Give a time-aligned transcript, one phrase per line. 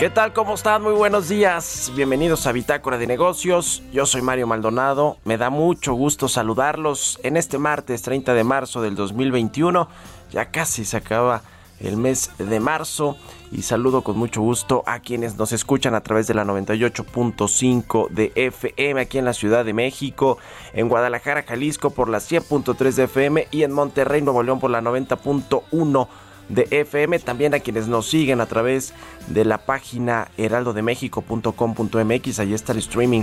[0.00, 0.32] ¿Qué tal?
[0.32, 0.82] ¿Cómo están?
[0.82, 1.92] Muy buenos días.
[1.94, 3.82] Bienvenidos a Bitácora de Negocios.
[3.92, 5.18] Yo soy Mario Maldonado.
[5.26, 9.90] Me da mucho gusto saludarlos en este martes 30 de marzo del 2021.
[10.30, 11.42] Ya casi se acaba
[11.80, 13.18] el mes de marzo
[13.52, 18.32] y saludo con mucho gusto a quienes nos escuchan a través de la 98.5 de
[18.34, 20.38] FM aquí en la Ciudad de México,
[20.72, 24.80] en Guadalajara, Jalisco por la 100.3 de FM y en Monterrey, Nuevo León por la
[24.80, 26.08] 90.1
[26.50, 28.92] de FM, también a quienes nos siguen a través
[29.28, 33.22] de la página heraldodemexico.com.mx, ahí está el streaming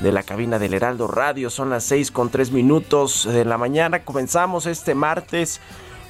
[0.00, 4.02] de la cabina del Heraldo Radio, son las 6 con 3 minutos de la mañana,
[4.04, 5.60] comenzamos este martes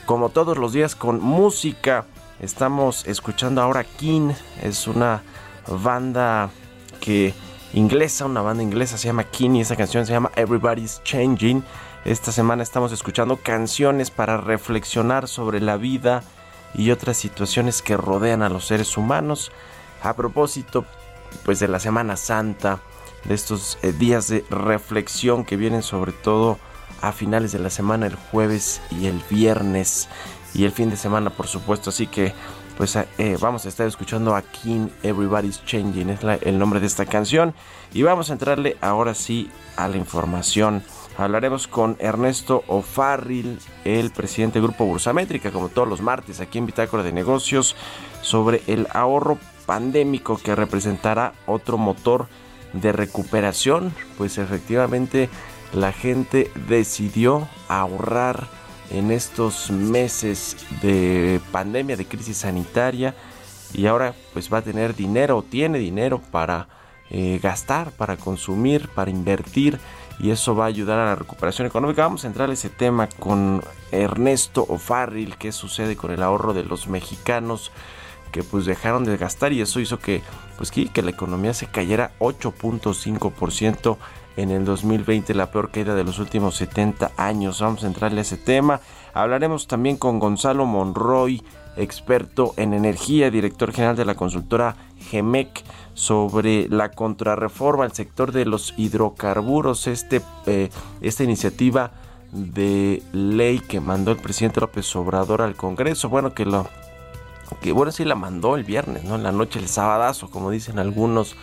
[0.07, 2.05] como todos los días con música,
[2.41, 4.31] estamos escuchando ahora King,
[4.63, 5.23] es una
[5.67, 6.51] banda
[7.01, 7.35] que
[7.73, 11.65] inglesa, una banda inglesa se llama King y esa canción se llama Everybody's Changing.
[12.05, 16.23] Esta semana estamos escuchando canciones para reflexionar sobre la vida,
[16.75, 19.53] y otras situaciones que rodean a los seres humanos.
[20.03, 20.85] A propósito,
[21.45, 22.81] pues de la Semana Santa,
[23.25, 26.59] de estos eh, días de reflexión que vienen sobre todo
[27.01, 30.09] a finales de la semana, el jueves y el viernes
[30.55, 31.91] y el fin de semana, por supuesto.
[31.91, 32.35] Así que,
[32.79, 37.05] pues eh, vamos a estar escuchando a King Everybody's Changing, es el nombre de esta
[37.05, 37.53] canción.
[37.93, 40.83] Y vamos a entrarle ahora sí a la información
[41.19, 46.67] Hablaremos con Ernesto O'Farrill, el presidente del Grupo Bursamétrica, como todos los martes aquí en
[46.67, 47.75] Bitácora de Negocios,
[48.23, 49.37] sobre el ahorro
[49.67, 52.29] pandémico que representará otro motor
[52.73, 53.93] de recuperación.
[54.17, 55.29] Pues efectivamente
[55.73, 58.47] la gente decidió ahorrar
[58.91, 63.15] en estos meses de pandemia, de crisis sanitaria
[63.75, 66.69] y ahora pues va a tener dinero tiene dinero para
[67.11, 69.79] eh, gastar, para consumir, para invertir
[70.19, 72.03] y eso va a ayudar a la recuperación económica.
[72.03, 73.63] Vamos a entrar a ese tema con
[73.93, 77.73] Ernesto O'Farrill, qué sucede con el ahorro de los mexicanos
[78.33, 80.23] que pues dejaron de gastar y eso hizo que
[80.57, 83.97] pues que, la economía se cayera 8.5%
[84.39, 87.61] en el 2020, la peor caída de los últimos 70 años.
[87.61, 88.81] Vamos a entrarle a ese tema.
[89.13, 91.43] Hablaremos también con Gonzalo Monroy,
[91.77, 94.77] experto en energía, director general de la consultora
[95.11, 100.71] GEMEC sobre la contrarreforma al sector de los hidrocarburos, este, eh,
[101.01, 101.91] esta iniciativa
[102.31, 106.69] de ley que mandó el presidente López Obrador al Congreso, bueno, que lo
[107.61, 109.17] que bueno, sí la mandó el viernes, ¿no?
[109.17, 111.35] En la noche, el sabadazo, como dicen algunos,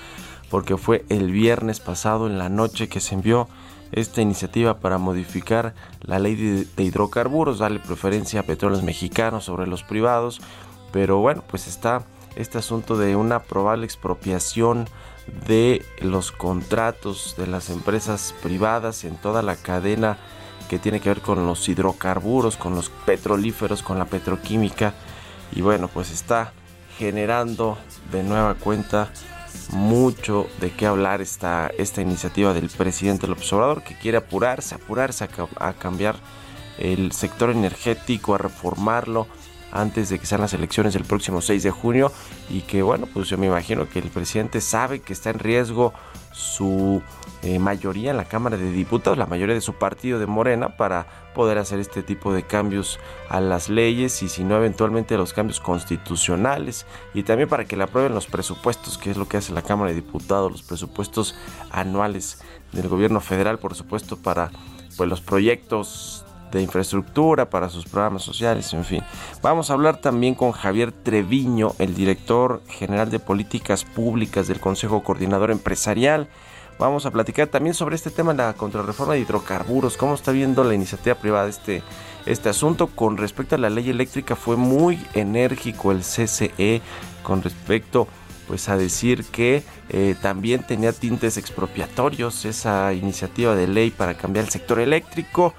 [0.50, 3.48] porque fue el viernes pasado en la noche que se envió
[3.92, 9.84] esta iniciativa para modificar la ley de, hidrocarburos, darle preferencia a petróleos mexicanos sobre los
[9.84, 10.42] privados,
[10.92, 12.04] pero bueno, pues está
[12.36, 14.88] este asunto de una probable expropiación
[15.48, 20.18] de los contratos de las empresas privadas en toda la cadena
[20.70, 24.94] que tiene que ver con los hidrocarburos, con los petrolíferos, con la petroquímica.
[25.52, 26.54] Y bueno, pues está
[26.98, 27.78] generando
[28.12, 29.10] de nueva cuenta
[29.72, 35.28] mucho de qué hablar esta, esta iniciativa del presidente López Obrador que quiere apurarse, apurarse
[35.58, 36.16] a, cambiar
[36.78, 39.28] el sector energético, a reformarlo
[39.72, 42.12] antes de que sean las elecciones del próximo 6 de junio.
[42.50, 45.94] Y que bueno, pues yo me imagino que el presidente sabe que está en riesgo
[46.46, 47.02] su
[47.42, 51.08] eh, mayoría en la Cámara de Diputados, la mayoría de su partido de Morena, para
[51.34, 53.00] poder hacer este tipo de cambios
[53.30, 57.84] a las leyes y si no eventualmente los cambios constitucionales y también para que le
[57.84, 61.36] aprueben los presupuestos, que es lo que hace la Cámara de Diputados, los presupuestos
[61.72, 64.52] anuales del gobierno federal, por supuesto, para
[64.98, 66.25] pues, los proyectos
[66.56, 69.04] de infraestructura, para sus programas sociales, en fin.
[69.42, 75.04] Vamos a hablar también con Javier Treviño, el director general de políticas públicas del Consejo
[75.04, 76.28] Coordinador Empresarial.
[76.78, 80.74] Vamos a platicar también sobre este tema, la contrarreforma de hidrocarburos, cómo está viendo la
[80.74, 81.84] iniciativa privada este,
[82.26, 82.88] este asunto.
[82.88, 86.82] Con respecto a la ley eléctrica fue muy enérgico el CCE
[87.24, 88.08] con respecto
[88.48, 94.46] pues a decir que eh, también tenía tintes expropiatorios esa iniciativa de ley para cambiar
[94.46, 95.54] el sector eléctrico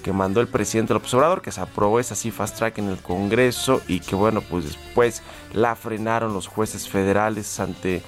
[0.00, 2.98] que mandó el presidente López Obrador, que se aprobó esa así fast track en el
[2.98, 8.02] Congreso y que bueno, pues después la frenaron los jueces federales ante eh,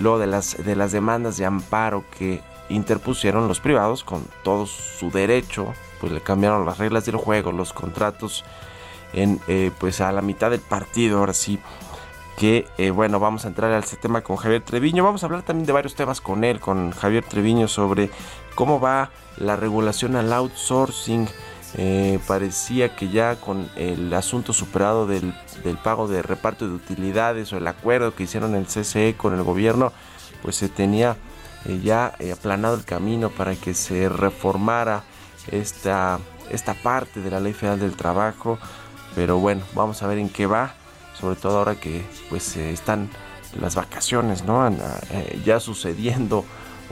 [0.00, 5.10] luego de las, de las demandas de amparo que interpusieron los privados con todo su
[5.10, 8.44] derecho, pues le cambiaron las reglas del juego, los contratos
[9.12, 11.58] en eh, pues a la mitad del partido, ahora sí
[12.36, 15.02] que eh, bueno, vamos a entrar al tema con Javier Treviño.
[15.02, 18.10] Vamos a hablar también de varios temas con él, con Javier Treviño, sobre
[18.54, 21.28] cómo va la regulación al outsourcing.
[21.78, 25.34] Eh, parecía que ya con el asunto superado del,
[25.82, 29.92] pago de reparto de utilidades o el acuerdo que hicieron el CCE con el gobierno,
[30.42, 31.16] pues se tenía
[31.64, 35.04] eh, ya aplanado el camino para que se reformara
[35.50, 36.18] esta,
[36.50, 38.58] esta parte de la Ley Federal del Trabajo.
[39.14, 40.74] Pero bueno, vamos a ver en qué va
[41.18, 43.08] sobre todo ahora que pues eh, están
[43.60, 44.68] las vacaciones, ¿no?
[44.68, 46.44] Eh, ya sucediendo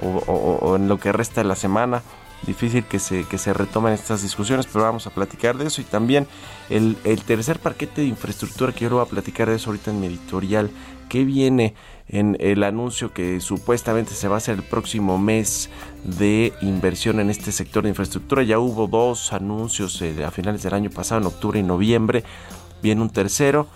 [0.02, 2.02] o, en lo que resta de la semana.
[2.46, 5.80] Difícil que se, que se retomen estas discusiones, pero vamos a platicar de eso.
[5.80, 6.26] Y también
[6.68, 10.00] el, tercer paquete de infraestructura, que yo lo voy a platicar de eso ahorita en
[10.00, 10.70] mi editorial,
[11.08, 11.74] que viene
[12.06, 15.70] en el anuncio que supuestamente se va a hacer el próximo mes
[16.02, 18.42] de inversión en este sector de infraestructura.
[18.42, 22.24] Ya hubo dos anuncios eh, a finales del año pasado, en octubre y noviembre.
[22.82, 23.68] Viene un tercero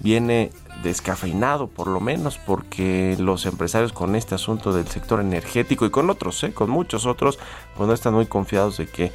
[0.00, 0.50] viene
[0.82, 6.10] descafeinado por lo menos porque los empresarios con este asunto del sector energético y con
[6.10, 6.52] otros, ¿eh?
[6.52, 7.38] con muchos otros,
[7.76, 9.12] pues no están muy confiados de que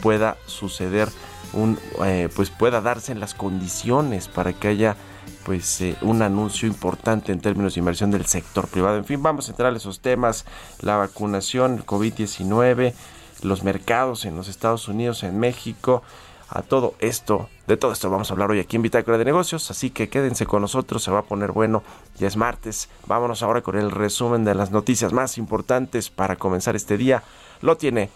[0.00, 1.08] pueda suceder
[1.52, 4.96] un, eh, pues pueda darse las condiciones para que haya
[5.44, 8.96] pues eh, un anuncio importante en términos de inversión del sector privado.
[8.96, 10.44] En fin, vamos a entrar a esos temas,
[10.80, 12.94] la vacunación, el COVID-19,
[13.42, 16.02] los mercados en los Estados Unidos, en México
[16.50, 17.48] a todo esto.
[17.66, 20.46] De todo esto vamos a hablar hoy aquí en Bitácora de Negocios, así que quédense
[20.46, 21.82] con nosotros, se va a poner bueno.
[22.18, 26.74] Ya es martes, vámonos ahora con el resumen de las noticias más importantes para comenzar
[26.74, 27.22] este día.
[27.62, 28.10] Lo tiene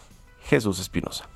[0.46, 1.28] Jesús Espinosa.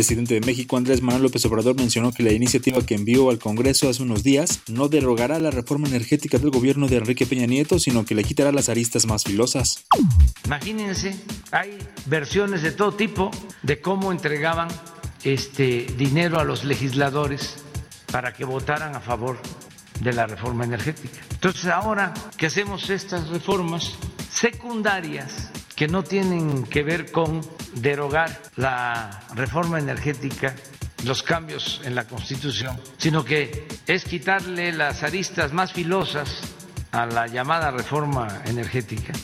[0.00, 3.90] Presidente de México, Andrés Manuel López Obrador, mencionó que la iniciativa que envió al Congreso
[3.90, 8.06] hace unos días no derogará la reforma energética del gobierno de Enrique Peña Nieto, sino
[8.06, 9.84] que le quitará las aristas más filosas.
[10.46, 11.14] Imagínense,
[11.50, 13.30] hay versiones de todo tipo
[13.62, 14.68] de cómo entregaban
[15.22, 17.56] este dinero a los legisladores
[18.10, 19.36] para que votaran a favor
[20.00, 21.18] de la reforma energética.
[21.30, 23.96] Entonces ahora que hacemos estas reformas
[24.32, 27.40] secundarias que no tienen que ver con
[27.76, 30.54] derogar la reforma energética,
[31.06, 36.42] los cambios en la Constitución, sino que es quitarle las aristas más filosas
[36.92, 39.14] a la llamada reforma energética.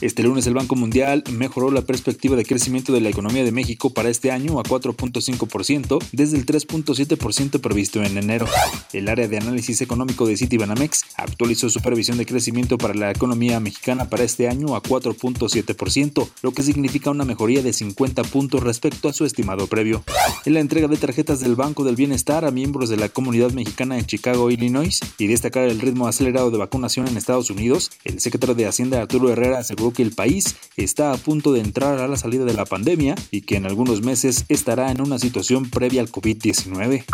[0.00, 3.90] Este lunes el Banco Mundial mejoró la perspectiva de crecimiento de la economía de México
[3.90, 8.46] para este año a 4.5% desde el 3.7% previsto en enero.
[8.94, 13.60] El área de análisis económico de Citibanamex actualizó su previsión de crecimiento para la economía
[13.60, 19.10] mexicana para este año a 4.7%, lo que significa una mejoría de 50 puntos respecto
[19.10, 20.02] a su estimado previo.
[20.46, 23.98] En la entrega de tarjetas del Banco del Bienestar a miembros de la comunidad mexicana
[23.98, 28.54] en Chicago, Illinois, y destacar el ritmo acelerado de vacunación en Estados Unidos, el secretario
[28.54, 32.16] de Hacienda Arturo Herrera aseguró que el país está a punto de entrar a la
[32.16, 36.10] salida de la pandemia y que en algunos meses estará en una situación previa al
[36.10, 37.04] COVID-19.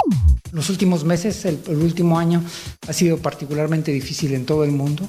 [0.52, 2.42] Los últimos meses, el, último año,
[2.88, 5.09] ha sido particularmente difícil en todo el mundo.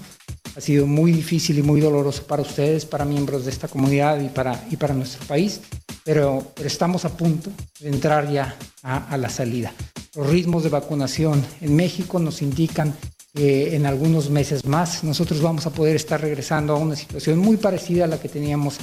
[0.55, 4.29] Ha sido muy difícil y muy doloroso para ustedes, para miembros de esta comunidad y
[4.29, 5.61] para, y para nuestro país.
[6.03, 9.73] pero, estamos a punto de entrar ya a, a la salida.
[10.15, 12.95] Los ritmos de vacunación en México nos indican
[13.33, 15.03] que en algunos meses más.
[15.03, 18.77] Nosotros vamos a poder estar regresando a una situación muy parecida a la que teníamos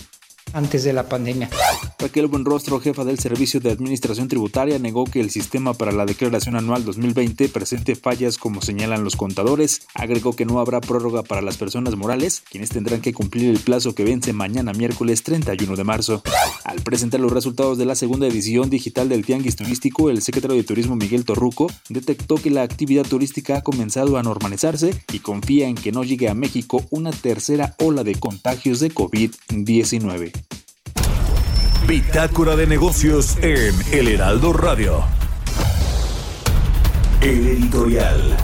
[0.52, 1.50] antes de la pandemia.
[1.98, 6.56] Raquel Buenrostro, jefa del Servicio de Administración Tributaria, negó que el sistema para la declaración
[6.56, 9.82] anual 2020 presente fallas como señalan los contadores.
[9.94, 13.94] Agregó que no habrá prórroga para las personas morales, quienes tendrán que cumplir el plazo
[13.94, 16.22] que vence mañana miércoles 31 de marzo.
[16.64, 20.64] Al presentar los resultados de la segunda edición digital del Tianguis Turístico, el secretario de
[20.64, 25.74] Turismo Miguel Torruco detectó que la actividad turística ha comenzado a normalizarse y confía en
[25.74, 30.33] que no llegue a México una tercera ola de contagios de COVID-19.
[31.86, 35.04] Bitácora de negocios en El Heraldo Radio.
[37.20, 38.36] El editorial.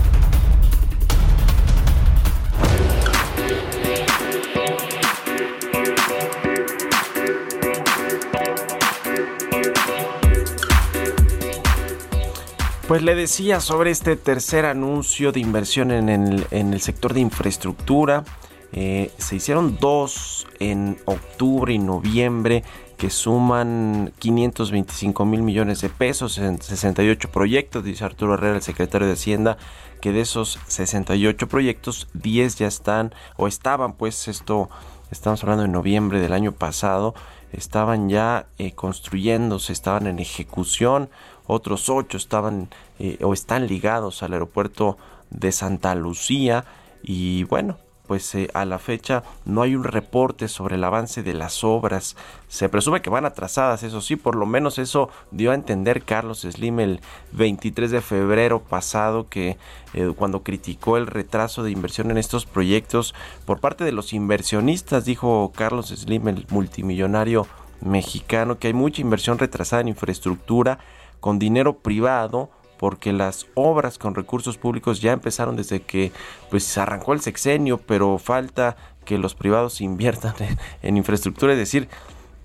[12.90, 17.20] Pues le decía sobre este tercer anuncio de inversión en el, en el sector de
[17.20, 18.24] infraestructura.
[18.72, 22.62] Eh, se hicieron dos en octubre y noviembre
[22.96, 29.06] que suman 525 mil millones de pesos en 68 proyectos, dice Arturo Herrera, el secretario
[29.06, 29.56] de Hacienda,
[30.02, 34.68] que de esos 68 proyectos, 10 ya están o estaban, pues esto,
[35.10, 37.14] estamos hablando de noviembre del año pasado,
[37.52, 41.08] estaban ya eh, construyéndose, estaban en ejecución,
[41.46, 44.98] otros 8 estaban eh, o están ligados al aeropuerto
[45.30, 46.66] de Santa Lucía
[47.02, 47.78] y bueno,
[48.10, 52.16] pues eh, a la fecha no hay un reporte sobre el avance de las obras.
[52.48, 56.40] Se presume que van atrasadas, eso sí, por lo menos eso dio a entender Carlos
[56.40, 57.00] Slim el
[57.30, 59.58] 23 de febrero pasado que
[59.94, 63.14] eh, cuando criticó el retraso de inversión en estos proyectos
[63.44, 67.46] por parte de los inversionistas, dijo Carlos Slim, el multimillonario
[67.80, 70.80] mexicano, que hay mucha inversión retrasada en infraestructura
[71.20, 76.12] con dinero privado porque las obras con recursos públicos ya empezaron desde que
[76.48, 80.32] pues arrancó el sexenio, pero falta que los privados inviertan
[80.80, 81.90] en, infraestructura, es decir,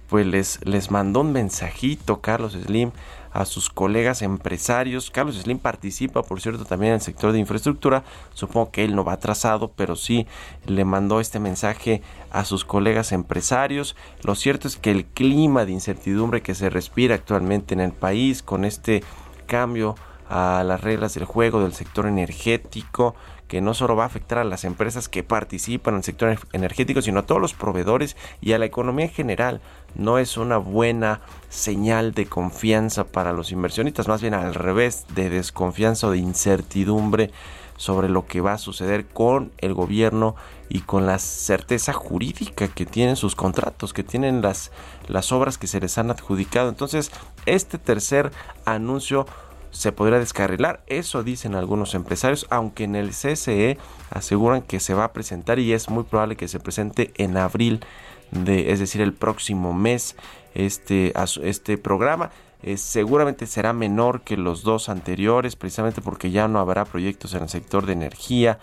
[0.09, 2.91] pues les, les mandó un mensajito Carlos Slim
[3.31, 5.09] a sus colegas empresarios.
[5.09, 8.03] Carlos Slim participa, por cierto, también en el sector de infraestructura.
[8.33, 10.27] Supongo que él no va atrasado, pero sí
[10.65, 13.95] le mandó este mensaje a sus colegas empresarios.
[14.21, 18.43] Lo cierto es que el clima de incertidumbre que se respira actualmente en el país
[18.43, 19.01] con este
[19.45, 19.95] cambio
[20.29, 23.15] a las reglas del juego del sector energético,
[23.47, 27.01] que no solo va a afectar a las empresas que participan en el sector energético,
[27.01, 29.61] sino a todos los proveedores y a la economía en general.
[29.93, 35.29] No es una buena señal de confianza para los inversionistas, más bien al revés, de
[35.29, 37.31] desconfianza o de incertidumbre
[37.77, 40.35] sobre lo que va a suceder con el gobierno
[40.69, 44.71] y con la certeza jurídica que tienen sus contratos, que tienen las,
[45.07, 46.69] las obras que se les han adjudicado.
[46.69, 47.11] Entonces,
[47.45, 48.31] este tercer
[48.65, 49.27] anuncio
[49.75, 50.81] se podría descarrilar.
[50.87, 53.77] Eso dicen algunos empresarios, aunque en el CCE
[54.09, 57.81] aseguran que se va a presentar y es muy probable que se presente en abril,
[58.31, 60.15] de, es decir, el próximo mes,
[60.53, 61.13] este,
[61.43, 62.31] este programa.
[62.63, 67.43] Eh, seguramente será menor que los dos anteriores, precisamente porque ya no habrá proyectos en
[67.43, 68.59] el sector de energía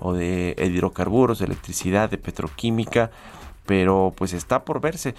[0.00, 3.10] o de hidrocarburos, de electricidad, de petroquímica
[3.66, 5.14] pero pues está por verse.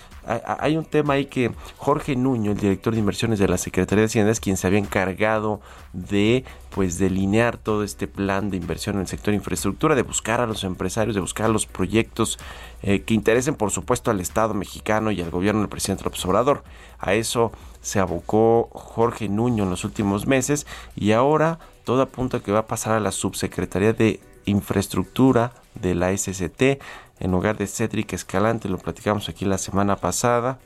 [0.60, 4.08] Hay un tema ahí que Jorge Nuño, el director de inversiones de la Secretaría de
[4.08, 5.62] Hacienda, es quien se había encargado
[5.94, 10.42] de pues delinear todo este plan de inversión en el sector de infraestructura, de buscar
[10.42, 12.38] a los empresarios, de buscar a los proyectos
[12.84, 16.64] eh, que interesen por supuesto al Estado mexicano y al gobierno del presidente López Obrador.
[17.00, 22.52] A eso se abocó Jorge Nuño en los últimos meses y ahora todo apunta que
[22.52, 26.82] va a pasar a la subsecretaría de infraestructura de la SCT
[27.20, 30.60] en lugar de Cedric Escalante, lo platicamos aquí la semana pasada.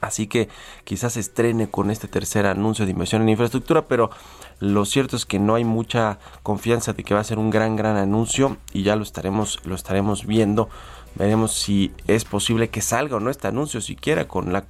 [0.00, 0.48] Así que
[0.84, 4.10] quizás estrene con este tercer anuncio de inversión en infraestructura, pero
[4.58, 7.76] lo cierto es que no hay mucha confianza de que va a ser un gran
[7.76, 10.70] gran anuncio y ya lo estaremos lo estaremos viendo.
[11.16, 14.64] Veremos si es posible que salga o no este anuncio siquiera con la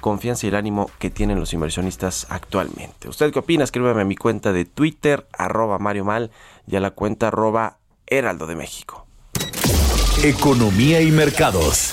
[0.00, 3.08] confianza y el ánimo que tienen los inversionistas actualmente.
[3.08, 3.64] ¿Usted qué opina?
[3.64, 6.30] Escríbeme a mi cuenta de Twitter, arroba Mario Mal,
[6.66, 9.03] y a la cuenta arroba Heraldo de México.
[10.22, 11.92] Economía y mercados.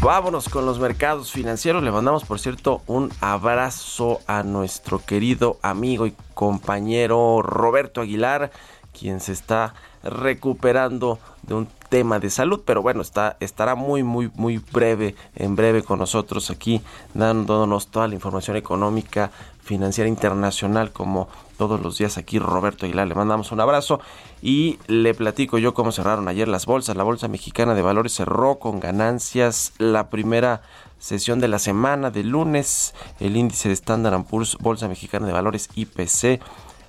[0.00, 1.82] Vámonos con los mercados financieros.
[1.82, 8.52] Le mandamos, por cierto, un abrazo a nuestro querido amigo y compañero Roberto Aguilar,
[8.98, 14.30] quien se está recuperando de un tema de salud, pero bueno, está, estará muy, muy,
[14.36, 16.80] muy breve, en breve con nosotros aquí,
[17.12, 19.30] dándonos toda la información económica,
[19.62, 21.28] financiera internacional, como
[21.60, 23.06] todos los días aquí, Roberto Aguilar.
[23.06, 24.00] Le mandamos un abrazo
[24.40, 26.96] y le platico yo cómo cerraron ayer las bolsas.
[26.96, 30.62] La Bolsa Mexicana de Valores cerró con ganancias la primera
[30.98, 32.94] sesión de la semana de lunes.
[33.20, 36.40] El índice de Standard Poor's Bolsa Mexicana de Valores IPC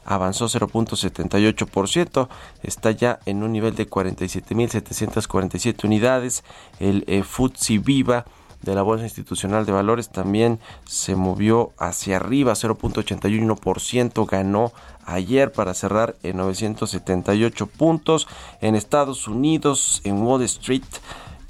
[0.06, 2.30] avanzó 0.78%,
[2.63, 6.46] está ya en un nivel de 47.747 unidades.
[6.80, 8.24] El eh, FTSE Viva
[8.62, 14.72] de la Bolsa Institucional de Valores también se movió hacia arriba, 0.81%, ganó
[15.06, 18.27] ayer para cerrar en 978 puntos.
[18.62, 20.84] En Estados Unidos, en Wall Street,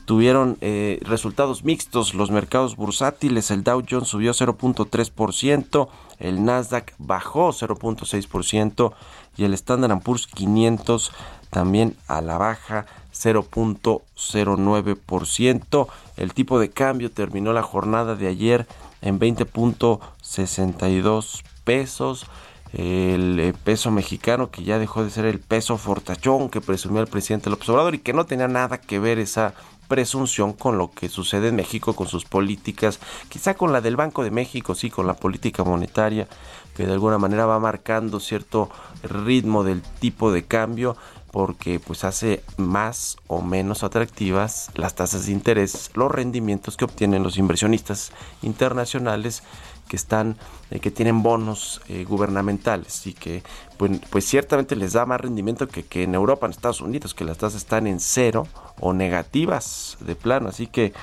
[0.06, 3.52] tuvieron eh, resultados mixtos los mercados bursátiles.
[3.52, 5.88] El Dow Jones subió 0.3%,
[6.20, 8.94] el Nasdaq bajó 0.6%
[9.38, 11.12] y el Standard Poor's 500
[11.52, 15.88] también a la baja 0.09%.
[16.18, 18.66] El tipo de cambio terminó la jornada de ayer
[19.02, 22.26] en 20.62 pesos.
[22.74, 27.08] El eh, peso mexicano que ya dejó de ser el peso fortachón que presumió el
[27.08, 29.54] presidente López Obrador y que no tenía nada que ver esa
[29.90, 34.24] presunción con lo que sucede en México, con sus políticas, quizá con la del Banco
[34.24, 36.30] de México, sí, con la política monetaria,
[36.78, 38.70] que de alguna manera va marcando cierto
[39.04, 40.96] ritmo del tipo de cambio
[41.32, 47.24] porque pues hace más o menos atractivas las tasas de interés, los rendimientos que obtienen
[47.24, 48.12] los inversionistas
[48.42, 49.44] internacionales
[49.88, 50.38] que están
[50.70, 53.44] eh, que tienen bonos eh, gubernamentales y que
[53.78, 57.26] pues, pues, ciertamente les da más rendimiento que, que en Europa, en Estados Unidos, que
[57.26, 58.48] las tasas están en cero
[58.80, 60.94] o negativas de plano, así que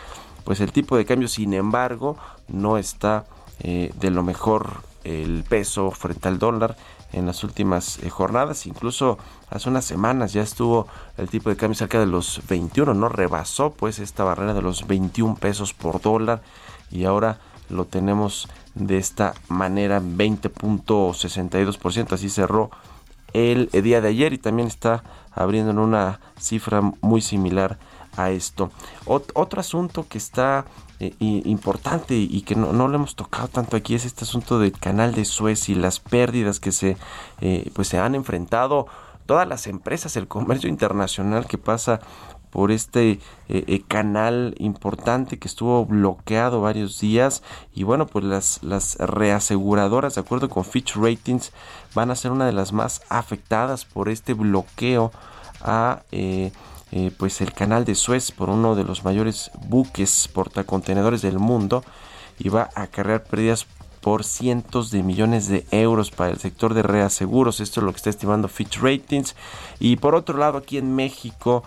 [0.44, 2.16] pues el tipo de cambio sin embargo
[2.48, 3.26] no está
[3.60, 6.76] eh, de lo mejor el peso frente al dólar
[7.12, 8.66] en las últimas jornadas.
[8.66, 9.18] Incluso
[9.50, 13.72] hace unas semanas ya estuvo el tipo de cambio cerca de los 21, no rebasó
[13.72, 16.42] pues esta barrera de los 21 pesos por dólar
[16.90, 17.38] y ahora
[17.68, 22.70] lo tenemos de esta manera 20.62%, así cerró
[23.34, 27.78] el día de ayer y también está abriendo en una cifra muy similar
[28.16, 28.70] a esto.
[29.04, 30.64] otro asunto que está
[31.00, 34.72] eh, importante y que no, no, lo hemos tocado tanto aquí es este asunto del
[34.72, 36.96] canal de Suez y las pérdidas que se,
[37.40, 38.86] eh, pues se han enfrentado
[39.24, 42.00] todas las empresas, el comercio internacional que pasa
[42.50, 48.96] por este eh, canal importante que estuvo bloqueado varios días y bueno pues las, las
[48.96, 51.52] reaseguradoras de acuerdo con Fitch Ratings
[51.94, 55.12] van a ser una de las más afectadas por este bloqueo
[55.60, 56.02] a
[57.18, 61.84] pues el canal de Suez por uno de los mayores buques portacontenedores del mundo
[62.38, 63.66] y va a acarrear pérdidas
[64.00, 67.60] por cientos de millones de euros para el sector de reaseguros.
[67.60, 69.34] Esto es lo que está estimando Fitch Ratings.
[69.80, 71.62] Y por otro lado, aquí en México,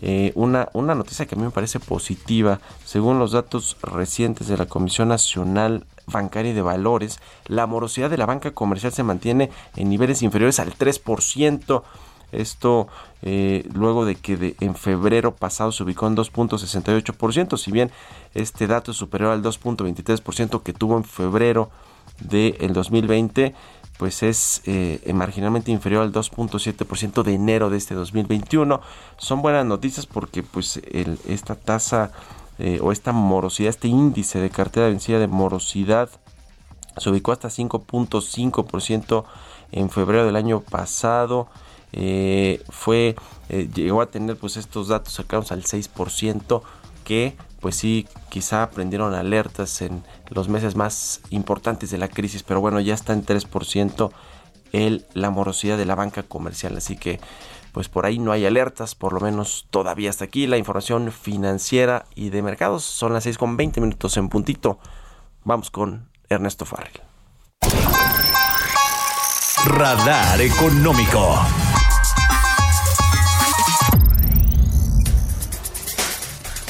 [0.00, 2.60] eh, una, una noticia que a mí me parece positiva.
[2.84, 8.18] Según los datos recientes de la Comisión Nacional Bancaria y de Valores, la morosidad de
[8.18, 11.82] la banca comercial se mantiene en niveles inferiores al 3%.
[12.32, 12.88] Esto
[13.22, 17.90] eh, luego de que en febrero pasado se ubicó en 2.68%, si bien
[18.34, 21.70] este dato es superior al 2.23% que tuvo en febrero
[22.20, 23.54] del 2020,
[23.98, 28.80] pues es eh, marginalmente inferior al 2.7% de enero de este 2021.
[29.16, 30.80] Son buenas noticias porque pues
[31.26, 32.12] esta tasa
[32.58, 36.08] eh, o esta morosidad, este índice de cartera vencida de morosidad
[36.96, 39.24] se ubicó hasta 5.5%
[39.72, 41.48] en febrero del año pasado.
[41.92, 43.16] Eh, fue
[43.48, 46.62] llegó a tener pues estos datos cercanos al 6%
[47.04, 52.60] que pues sí, quizá prendieron alertas en los meses más importantes de la crisis, pero
[52.60, 54.10] bueno, ya está en 3%
[54.72, 57.18] el, la morosidad de la banca comercial, así que
[57.72, 60.46] pues por ahí no hay alertas, por lo menos todavía hasta aquí.
[60.46, 64.78] La información financiera y de mercados son las 6 con 20 minutos en puntito.
[65.44, 67.02] Vamos con Ernesto Farrell.
[69.66, 71.36] Radar económico.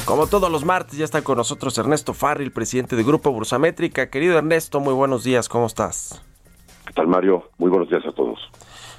[0.07, 4.09] Como todos los martes, ya está con nosotros Ernesto Farril, presidente de Grupo Bursamétrica.
[4.09, 6.23] Querido Ernesto, muy buenos días, ¿cómo estás?
[6.85, 7.49] ¿Qué tal, Mario?
[7.57, 8.39] Muy buenos días a todos.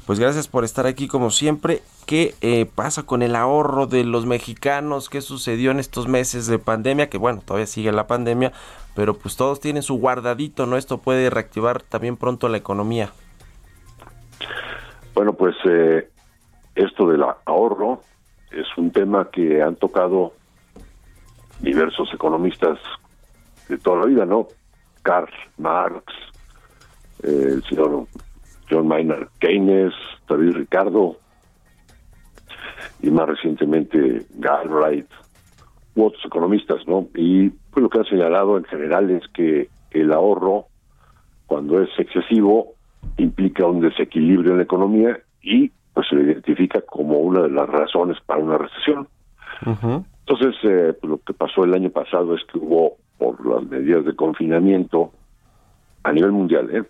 [0.07, 1.81] Pues gracias por estar aquí como siempre.
[2.05, 5.09] ¿Qué eh, pasa con el ahorro de los mexicanos?
[5.09, 7.09] ¿Qué sucedió en estos meses de pandemia?
[7.09, 8.53] Que bueno, todavía sigue la pandemia,
[8.95, 10.77] pero pues todos tienen su guardadito, ¿no?
[10.77, 13.13] Esto puede reactivar también pronto la economía.
[15.15, 16.11] Bueno, pues eh,
[16.75, 18.03] esto del ahorro
[18.51, 20.35] es un tema que han tocado
[21.61, 22.79] diversos economistas
[23.69, 24.49] de toda la vida, ¿no?
[25.03, 26.05] Karl Marx,
[27.23, 28.07] eh, el señor
[28.71, 29.95] John Maynard Keynes,
[30.29, 31.17] David Ricardo,
[33.03, 35.11] y más recientemente Galbraith
[35.95, 37.09] u otros economistas, ¿no?
[37.15, 40.67] Y pues lo que han señalado en general es que el ahorro,
[41.47, 42.75] cuando es excesivo,
[43.17, 47.69] implica un desequilibrio en la economía y pues se le identifica como una de las
[47.69, 49.09] razones para una recesión.
[50.29, 54.05] Entonces, eh, pues, lo que pasó el año pasado es que hubo, por las medidas
[54.05, 55.13] de confinamiento
[56.03, 56.85] a nivel mundial, ¿eh?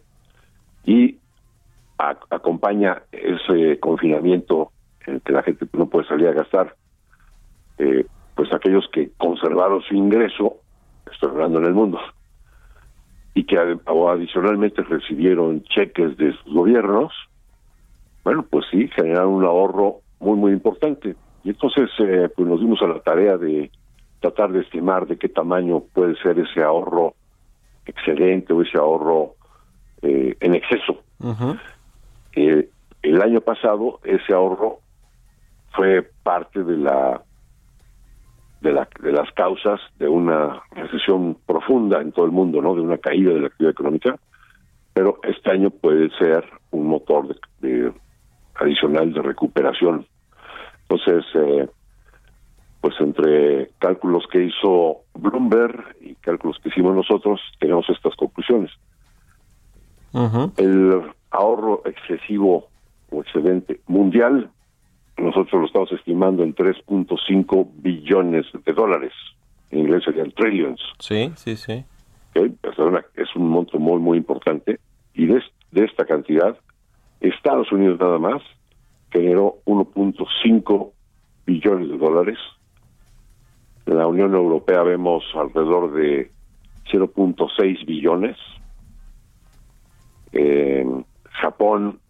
[0.84, 1.18] y
[1.98, 4.72] acompaña ese confinamiento
[5.06, 6.74] en el que la gente no puede salir a gastar,
[7.78, 10.56] eh, pues aquellos que conservaron su ingreso,
[11.10, 12.00] estoy hablando en el mundo,
[13.34, 17.12] y que adicionalmente recibieron cheques de sus gobiernos,
[18.24, 21.14] bueno, pues sí, generaron un ahorro muy, muy importante.
[21.48, 23.70] Y entonces, eh, pues nos dimos a la tarea de
[24.20, 27.14] tratar de estimar de qué tamaño puede ser ese ahorro
[27.86, 29.36] excelente o ese ahorro
[30.02, 31.00] eh, en exceso.
[32.34, 32.68] Eh,
[33.00, 34.80] el año pasado ese ahorro
[35.74, 37.22] fue parte de la
[38.60, 42.74] de, la, de las causas de una recesión profunda en todo el mundo, ¿no?
[42.74, 44.18] De una caída de la actividad económica,
[44.92, 47.90] pero este año puede ser un motor de,
[48.56, 50.06] adicional de recuperación.
[50.88, 51.68] Entonces, eh,
[52.80, 58.70] pues entre cálculos que hizo Bloomberg y cálculos que hicimos nosotros, tenemos estas conclusiones.
[60.56, 62.68] El ahorro excesivo
[63.10, 64.50] o excedente mundial
[65.18, 69.12] nosotros lo estamos estimando en 3.5 billones de dólares.
[69.70, 70.80] En inglés serían trillions.
[71.00, 71.84] Sí, sí, sí.
[72.34, 74.78] Es un monto muy, muy importante.
[75.14, 76.56] Y de, de esta cantidad,
[77.20, 78.42] Estados Unidos nada más
[79.10, 80.92] generó 1.5
[81.46, 82.38] billones de dólares.
[83.86, 86.30] En la Unión Europea vemos alrededor de
[86.92, 88.36] 0.6 billones.
[90.32, 92.00] En Japón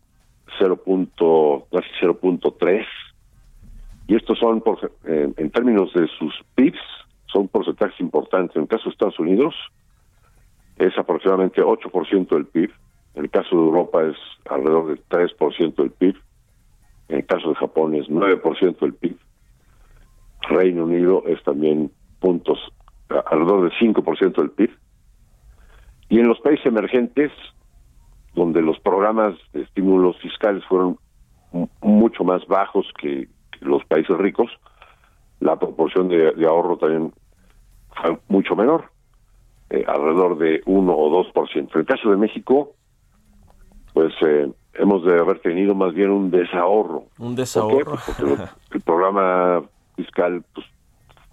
[0.59, 2.87] 0.3
[4.09, 6.81] y estos son por, en términos de sus PIBs
[7.27, 8.57] son porcentajes importantes.
[8.57, 9.55] En el caso de Estados Unidos
[10.79, 12.71] es aproximadamente 8% del PIB,
[13.15, 14.17] en el caso de Europa es
[14.49, 16.17] alrededor del 3% del PIB,
[17.09, 19.17] en el caso de Japón es 9% del PIB,
[20.43, 21.91] Reino Unido es también
[22.21, 22.59] puntos
[23.09, 24.71] alrededor del 5% del PIB,
[26.11, 27.33] y en los países emergentes
[28.35, 30.99] donde los programas de estímulos fiscales fueron
[31.81, 33.29] mucho más bajos que,
[33.61, 34.49] los países ricos,
[35.41, 37.13] la proporción de, ahorro también
[38.01, 38.93] fue mucho menor,
[39.71, 41.57] eh, alrededor de 1 o 2%.
[41.57, 42.75] En el caso de México,
[43.95, 47.05] pues eh, hemos de haber tenido más bien un desahorro.
[47.19, 47.99] Un desahorro.
[48.07, 49.63] Porque el programa
[49.97, 50.67] fiscal pues,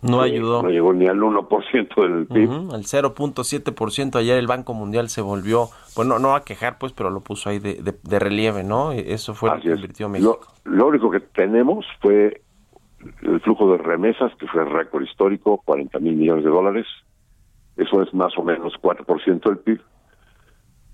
[0.01, 0.61] no ayudó.
[0.61, 2.73] No llegó ni al 1% del PIB.
[2.73, 4.15] al 0.7%.
[4.17, 7.59] Ayer el Banco Mundial se volvió, bueno, no a quejar, pues, pero lo puso ahí
[7.59, 8.91] de, de, relieve, ¿no?
[8.91, 10.39] E, eso fue lo que invirtió México.
[10.63, 12.41] Lo, único que tenemos fue
[13.21, 16.85] el flujo de remesas, que fue récord histórico, 40 mil millones de dólares.
[17.77, 19.81] Eso es más o menos 4% del PIB.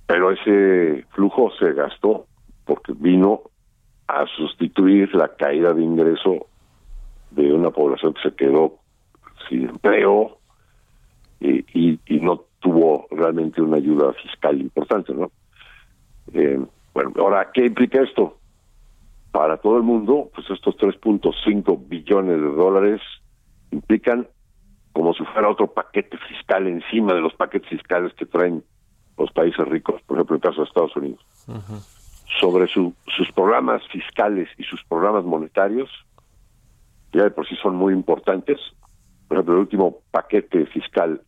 [0.08, 2.26] Pero ese flujo se gastó
[2.72, 3.42] porque vino
[4.08, 6.48] a sustituir la caída de ingreso
[7.32, 8.78] de una población que se quedó
[9.50, 10.38] sin empleo
[11.42, 15.32] y, y, no tuvo realmente una ayuda fiscal importante, ¿no?
[16.34, 18.38] Eh, bueno, ahora, ¿qué implica esto?
[19.34, 23.02] Para todo el mundo, pues estos 3.5 billones de dólares
[23.72, 24.30] implican
[24.94, 28.64] como si fuera otro paquete fiscal encima de los paquetes fiscales que traen
[29.18, 31.20] los países ricos, por ejemplo, el caso de Estados Unidos.
[32.42, 35.90] Sobre su, sus programas fiscales y sus programas monetarios,
[37.14, 38.60] ya de por sí son muy importantes,
[39.28, 41.22] por ejemplo, el último paquete fiscal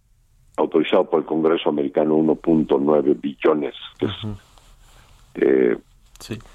[0.58, 4.12] autorizado por el Congreso americano, 1.9 billones, que es
[5.36, 5.78] eh,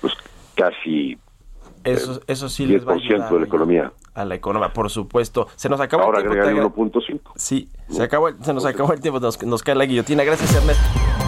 [0.00, 0.14] pues,
[0.54, 1.18] casi
[1.84, 3.92] eso, eso sí les va a ayudar de la economía.
[4.14, 5.48] A la economía, por supuesto.
[5.56, 6.62] Se nos acabó Ahora el tiempo.
[6.62, 7.20] Ahora 1.5.
[7.36, 10.24] Sí, se, acabó, se nos acabó el tiempo, nos, nos cae la guillotina.
[10.24, 11.27] Gracias, Ernesto.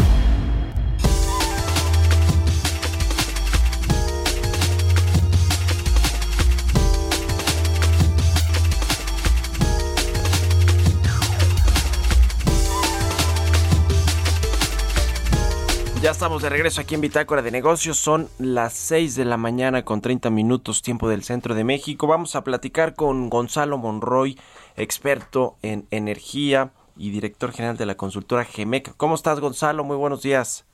[16.01, 17.95] Ya estamos de regreso aquí en Bitácora de Negocios.
[17.95, 22.07] Son las 6 de la mañana con 30 minutos tiempo del centro de México.
[22.07, 24.39] Vamos a platicar con Gonzalo Monroy,
[24.75, 28.95] experto en energía y director general de la consultora GEMEC.
[28.97, 29.83] ¿Cómo estás, Gonzalo?
[29.83, 30.65] Muy buenos días.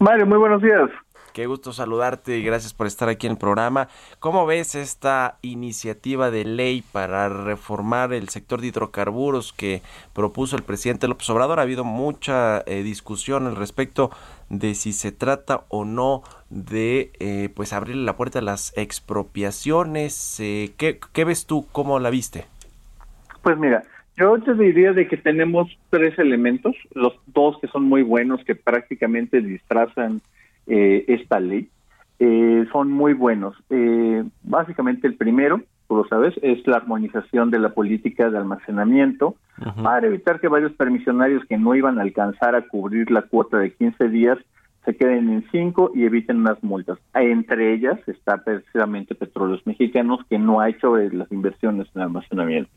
[0.00, 0.90] Mario, muy buenos días.
[1.32, 3.88] Qué gusto saludarte y gracias por estar aquí en el programa.
[4.18, 9.82] ¿Cómo ves esta iniciativa de ley para reformar el sector de hidrocarburos que
[10.14, 11.58] propuso el presidente López Obrador?
[11.58, 14.10] Ha habido mucha eh, discusión al respecto
[14.48, 20.40] de si se trata o no de eh, pues abrirle la puerta a las expropiaciones.
[20.40, 21.66] Eh, ¿qué, ¿Qué ves tú?
[21.72, 22.46] ¿Cómo la viste?
[23.42, 23.82] Pues mira,
[24.16, 28.56] yo te diría de que tenemos tres elementos, los dos que son muy buenos, que
[28.56, 30.20] prácticamente disfrazan
[30.68, 31.68] eh, esta ley,
[32.18, 33.56] eh, son muy buenos.
[33.70, 39.36] Eh, básicamente el primero, tú lo sabes, es la armonización de la política de almacenamiento
[39.82, 43.72] para evitar que varios permisionarios que no iban a alcanzar a cubrir la cuota de
[43.72, 44.38] 15 días
[44.84, 46.98] se queden en 5 y eviten unas multas.
[47.14, 52.70] Entre ellas está precisamente Petróleos Mexicanos, que no ha hecho las inversiones en almacenamiento.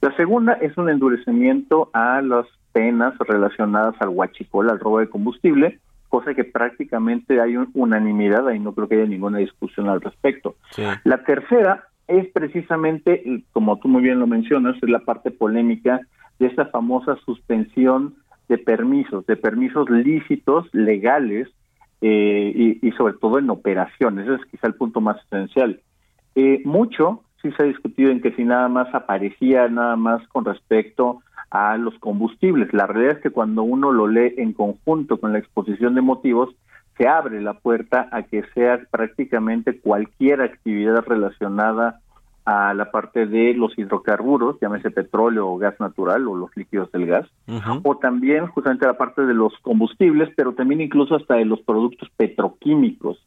[0.00, 5.78] La segunda es un endurecimiento a las penas relacionadas al huachicol, al robo de combustible,
[6.20, 10.56] cosa que prácticamente hay unanimidad, ahí no creo que haya ninguna discusión al respecto.
[11.04, 16.00] La tercera es precisamente, como tú muy bien lo mencionas, es la parte polémica
[16.38, 18.14] de esta famosa suspensión
[18.48, 21.48] de permisos, de permisos lícitos, legales,
[22.00, 24.26] eh, y, sobre todo en operaciones.
[24.26, 25.80] Ese es quizá el punto más esencial.
[26.34, 30.44] Eh, mucho sí se ha discutido en que si nada más aparecía nada más con
[30.44, 31.20] respecto
[31.50, 32.72] a los combustibles.
[32.72, 36.54] La realidad es que cuando uno lo lee en conjunto con la exposición de motivos,
[36.96, 42.00] se abre la puerta a que sea prácticamente cualquier actividad relacionada
[42.46, 47.06] a la parte de los hidrocarburos, llámese petróleo o gas natural o los líquidos del
[47.06, 47.26] gas,
[47.82, 52.08] o también justamente la parte de los combustibles, pero también incluso hasta de los productos
[52.16, 53.18] petroquímicos.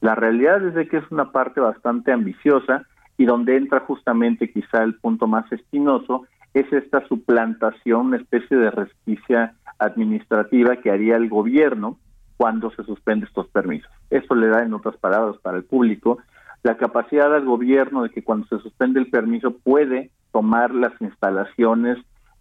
[0.00, 2.86] La realidad es de que es una parte bastante ambiciosa
[3.18, 8.70] y donde entra justamente quizá el punto más espinoso es esta suplantación, una especie de
[8.70, 11.98] resquicia administrativa que haría el gobierno
[12.36, 13.90] cuando se suspende estos permisos.
[14.10, 16.18] Eso le da, en otras palabras, para el público,
[16.62, 21.98] la capacidad del gobierno de que cuando se suspende el permiso puede tomar las instalaciones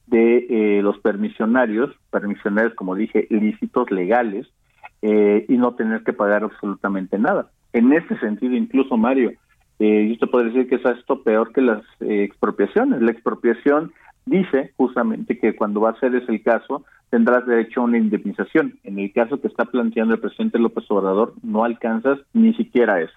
[0.07, 4.47] de eh, los permisionarios, permisionarios, como dije, lícitos, legales,
[5.01, 7.49] eh, y no tener que pagar absolutamente nada.
[7.73, 9.31] En ese sentido, incluso, Mario,
[9.79, 13.01] eh, yo te puedo decir que es esto peor que las eh, expropiaciones.
[13.01, 13.91] La expropiación
[14.25, 18.79] dice justamente que cuando va a ser ese el caso, tendrás derecho a una indemnización.
[18.83, 23.13] En el caso que está planteando el presidente López Obrador, no alcanzas ni siquiera eso.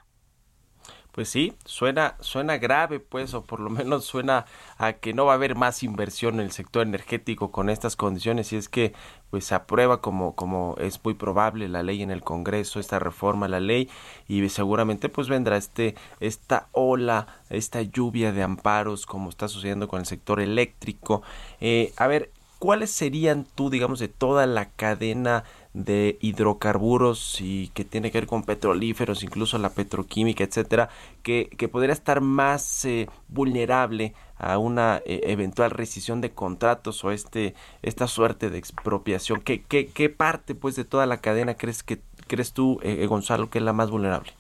[1.14, 4.46] Pues sí, suena, suena grave, pues, o por lo menos suena
[4.78, 8.52] a que no va a haber más inversión en el sector energético con estas condiciones,
[8.52, 8.94] y es que
[9.30, 13.46] pues se aprueba como, como es muy probable la ley en el Congreso, esta reforma
[13.46, 13.88] a la ley,
[14.26, 20.00] y seguramente pues vendrá este, esta ola, esta lluvia de amparos, como está sucediendo con
[20.00, 21.22] el sector eléctrico.
[21.60, 27.84] Eh, a ver, ¿cuáles serían tú, digamos, de toda la cadena de hidrocarburos y que
[27.84, 30.88] tiene que ver con petrolíferos, incluso la petroquímica, etcétera,
[31.22, 37.10] que, que podría estar más eh, vulnerable a una eh, eventual rescisión de contratos o
[37.10, 39.40] este esta suerte de expropiación.
[39.40, 43.50] ¿Qué, qué, qué parte pues de toda la cadena crees que crees tú, eh, Gonzalo,
[43.50, 44.30] que es la más vulnerable?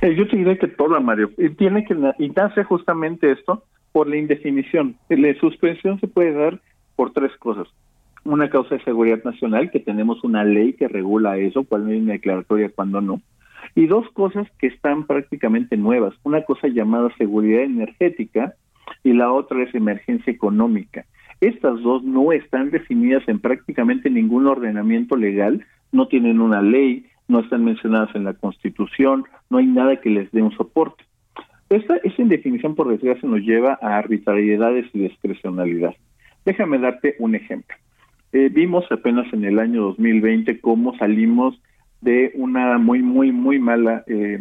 [0.00, 1.30] yo te diré que toda, Mario.
[1.38, 4.96] Y tiene que y nace justamente esto por la indefinición.
[5.08, 6.60] La suspensión se puede dar
[6.96, 7.68] por tres cosas
[8.24, 12.12] una causa de seguridad nacional, que tenemos una ley que regula eso, cuál es una
[12.12, 13.20] declaratoria, cuándo no.
[13.74, 16.14] Y dos cosas que están prácticamente nuevas.
[16.22, 18.54] Una cosa llamada seguridad energética
[19.02, 21.04] y la otra es emergencia económica.
[21.40, 27.40] Estas dos no están definidas en prácticamente ningún ordenamiento legal, no tienen una ley, no
[27.40, 31.04] están mencionadas en la Constitución, no hay nada que les dé un soporte.
[31.68, 35.94] Esta, esa indefinición, por desgracia, nos lleva a arbitrariedades y discrecionalidad.
[36.44, 37.74] Déjame darte un ejemplo.
[38.32, 41.60] Eh, vimos apenas en el año 2020 cómo salimos
[42.00, 44.38] de una muy, muy, muy mala, eh,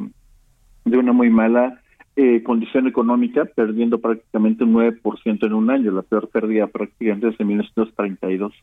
[0.86, 1.82] de una muy mala
[2.16, 7.46] eh, condición económica, perdiendo prácticamente un 9% en un año, la peor pérdida prácticamente desde
[7.46, 8.54] 1932.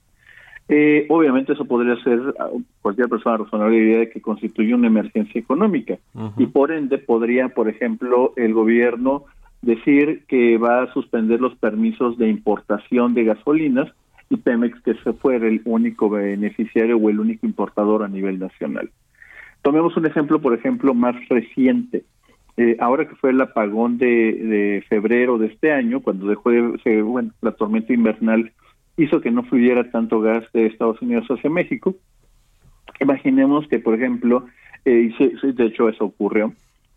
[0.70, 2.20] Eh, obviamente eso podría ser,
[2.82, 5.96] cualquier persona razonable diría que constituye una emergencia económica
[6.36, 9.24] y por ende podría, por ejemplo, el gobierno
[9.62, 13.88] decir que va a suspender los permisos de importación de gasolinas
[14.30, 18.90] y Pemex que se fuera el único beneficiario o el único importador a nivel nacional.
[19.62, 22.04] Tomemos un ejemplo, por ejemplo, más reciente.
[22.56, 27.30] Eh, ahora que fue el apagón de, febrero de este año, cuando dejó de, bueno,
[27.40, 28.52] la tormenta invernal
[28.96, 31.94] hizo que no fluyera tanto gas de Estados Unidos hacia México.
[33.00, 34.46] Imaginemos que, por ejemplo,
[34.84, 35.12] eh,
[35.42, 36.52] de hecho eso ocurrió,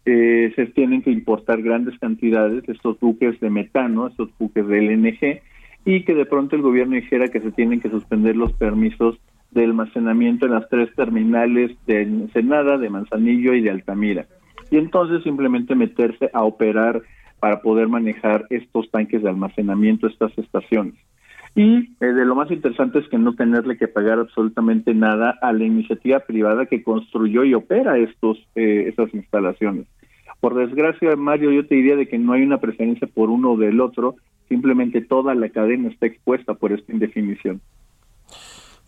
[0.06, 4.82] eh, se tienen que importar grandes cantidades de estos buques de metano, estos buques de
[4.82, 5.42] LNG,
[5.86, 9.20] y que de pronto el gobierno dijera que se tienen que suspender los permisos
[9.52, 14.26] de almacenamiento en las tres terminales de Ensenada, de Manzanillo y de Altamira.
[14.70, 17.02] Y entonces simplemente meterse a operar
[17.40, 20.96] para poder manejar estos tanques de almacenamiento, estas estaciones.
[21.56, 25.52] Y eh, de lo más interesante es que no tenerle que pagar absolutamente nada a
[25.52, 29.88] la iniciativa privada que construyó y opera estos eh, estas instalaciones.
[30.40, 33.58] Por desgracia, Mario, yo te diría de que no hay una preferencia por uno o
[33.58, 34.16] del otro,
[34.52, 37.62] simplemente toda la cadena está expuesta por esta indefinición.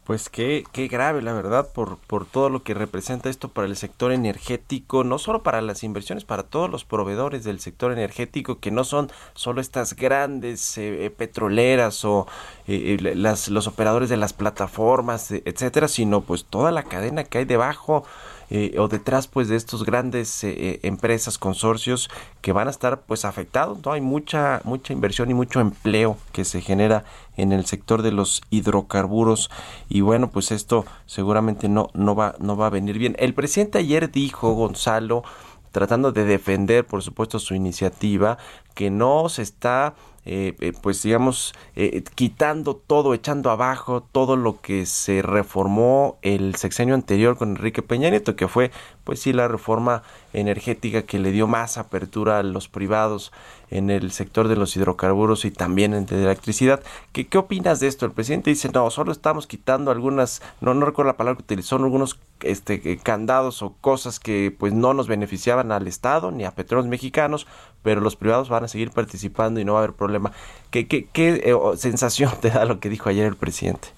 [0.04, 3.78] Pues qué, qué grave, la verdad, por, por todo lo que representa esto para el
[3.78, 8.72] sector energético, no solo para las inversiones, para todos los proveedores del sector energético, que
[8.72, 12.28] no son solo estas grandes eh, eh, petroleras o
[12.68, 17.46] eh, las, los operadores de las plataformas, etcétera, sino pues toda la cadena que hay
[17.46, 18.04] debajo
[18.50, 22.10] eh, o detrás pues de estos grandes eh, eh, empresas, consorcios
[22.42, 23.92] que van a estar pues afectados, ¿no?
[23.92, 27.04] Hay mucha, mucha inversión y mucho empleo que se genera
[27.38, 29.50] en el sector de los hidrocarburos
[29.90, 33.16] y bueno pues esto seguramente no, no, va, no va a venir bien.
[33.20, 35.24] El presidente ayer dijo, Gonzalo,
[35.72, 38.38] tratando de defender por supuesto su iniciativa,
[38.76, 44.62] que no se está eh, eh, pues digamos, eh, quitando todo, echando abajo todo lo
[44.62, 48.72] que se reformó el sexenio anterior con Enrique Peña Nieto, que fue,
[49.04, 53.32] pues sí, la reforma energética que le dio más apertura a los privados
[53.70, 56.82] en el sector de los hidrocarburos y también en de la electricidad.
[57.12, 58.06] ¿Qué, ¿Qué opinas de esto?
[58.06, 61.78] El presidente dice, no, solo estamos quitando algunas, no, no recuerdo la palabra que utilizó,
[61.78, 66.88] algunos este, candados o cosas que pues no nos beneficiaban al Estado ni a petróleos
[66.88, 67.48] mexicanos,
[67.82, 70.32] pero los privados van a seguir participando y no va a haber problema.
[70.70, 73.90] ¿Qué, qué, qué eh, sensación te da lo que dijo ayer el presidente?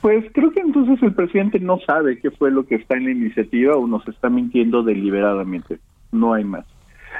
[0.00, 3.10] Pues creo que entonces el presidente no sabe qué fue lo que está en la
[3.12, 5.78] iniciativa o nos está mintiendo deliberadamente.
[6.12, 6.64] No hay más.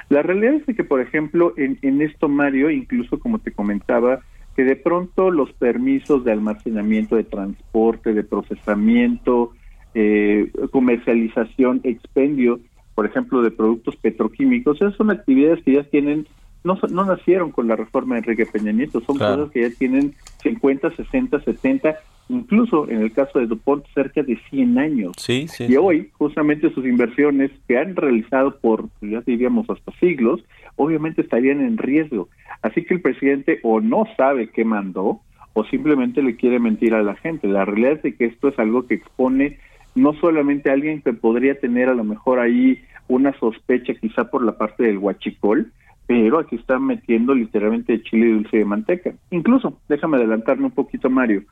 [0.08, 4.20] La realidad es que, por ejemplo, en, en esto, Mario, incluso como te comentaba,
[4.56, 9.52] que de pronto los permisos de almacenamiento, de transporte, de procesamiento,
[9.94, 12.60] eh, comercialización, expendio,
[12.94, 16.26] por ejemplo, de productos petroquímicos, esas son actividades que ya tienen,
[16.64, 20.14] no, no nacieron con la reforma de Enrique Peña Nieto, son cosas que ya tienen
[20.42, 21.96] 50, 60, 70,
[22.28, 25.12] incluso en el caso de DuPont cerca de 100 años.
[25.18, 30.44] Sí, sí, y hoy, justamente sus inversiones que han realizado por, ya diríamos, hasta siglos,
[30.76, 32.28] obviamente estarían en riesgo.
[32.62, 35.20] Así que el presidente o no sabe qué mandó,
[35.52, 37.48] o simplemente le quiere mentir a la gente.
[37.48, 39.58] La realidad es que esto es algo que expone
[39.94, 44.58] no solamente alguien que podría tener a lo mejor ahí una sospecha quizá por la
[44.58, 45.72] parte del huachicol,
[46.06, 49.12] pero aquí están metiendo literalmente chile dulce de manteca.
[49.30, 51.42] Incluso, déjame adelantarme un poquito, Mario,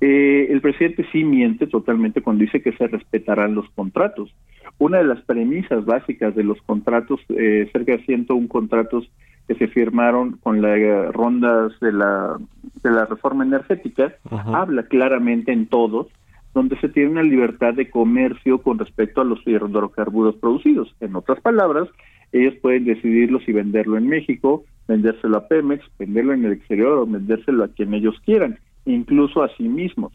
[0.00, 4.34] eh, el presidente sí miente totalmente cuando dice que se respetarán los contratos.
[4.78, 9.10] Una de las premisas básicas de los contratos, eh, cerca de 101 contratos
[9.46, 12.38] que se firmaron con las eh, rondas de la,
[12.82, 16.08] de la reforma energética, habla claramente en todos
[16.54, 20.94] donde se tiene una libertad de comercio con respecto a los hidrocarburos producidos.
[21.00, 21.88] En otras palabras,
[22.32, 27.06] ellos pueden decidirlo si venderlo en México, vendérselo a Pemex, venderlo en el exterior o
[27.06, 30.12] vendérselo a quien ellos quieran, incluso a sí mismos.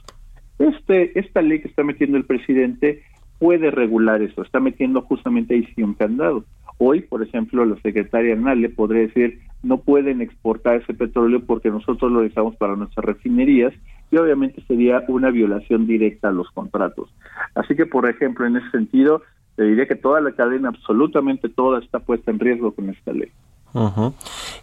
[0.59, 3.03] Este, esta ley que está metiendo el presidente
[3.39, 6.45] puede regular eso, está metiendo justamente ahí un candado.
[6.77, 12.11] Hoy, por ejemplo, la secretaria Nale podría decir, no pueden exportar ese petróleo porque nosotros
[12.11, 13.73] lo usamos para nuestras refinerías
[14.11, 17.09] y obviamente sería una violación directa a los contratos.
[17.55, 19.21] Así que, por ejemplo, en ese sentido,
[19.55, 23.31] te diría que toda la cadena, absolutamente toda, está puesta en riesgo con esta ley.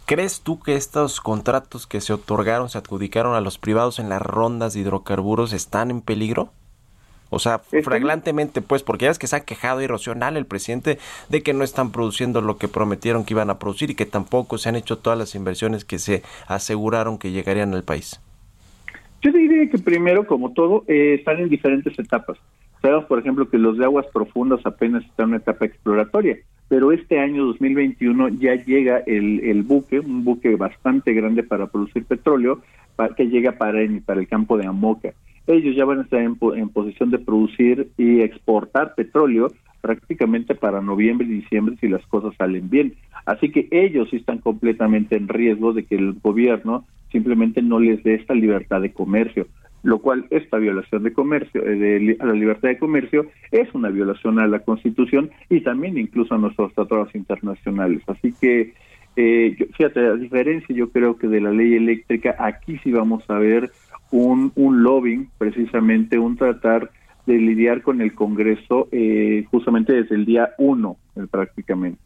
[0.05, 4.21] ¿Crees tú que estos contratos que se otorgaron, se adjudicaron a los privados en las
[4.21, 6.49] rondas de hidrocarburos están en peligro?
[7.29, 11.41] O sea, fraglantemente, pues, porque ya es que se ha quejado irracional el presidente de
[11.41, 14.69] que no están produciendo lo que prometieron que iban a producir y que tampoco se
[14.69, 18.21] han hecho todas las inversiones que se aseguraron que llegarían al país.
[19.23, 22.37] Yo diría que primero, como todo, eh, están en diferentes etapas.
[22.83, 26.91] Sabemos, por ejemplo, que los de aguas profundas apenas están en una etapa exploratoria, pero
[26.91, 32.61] este año 2021 ya llega el, el buque, un buque bastante grande para producir petróleo,
[33.15, 35.13] que llega para, el campo de Amoca.
[35.47, 36.35] Ellos ya van a estar en,
[36.69, 39.47] posición de producir y exportar petróleo
[39.81, 42.95] prácticamente para noviembre y diciembre si las cosas salen bien.
[43.25, 48.15] Así que ellos están completamente en riesgo de que el gobierno simplemente no les dé
[48.15, 49.47] esta libertad de comercio,
[49.83, 53.89] lo cual esta violación de comercio, eh, de, a la libertad de comercio, es una
[53.89, 58.01] violación a la Constitución y también incluso a nuestros tratados internacionales.
[58.07, 58.73] Así que,
[59.15, 63.37] eh, fíjate, a diferencia yo creo que de la ley eléctrica, aquí sí vamos a
[63.37, 63.71] ver
[64.11, 66.89] un, un lobbying, precisamente un tratar
[67.25, 71.99] de lidiar con el Congreso eh, justamente desde el día uno, eh, prácticamente.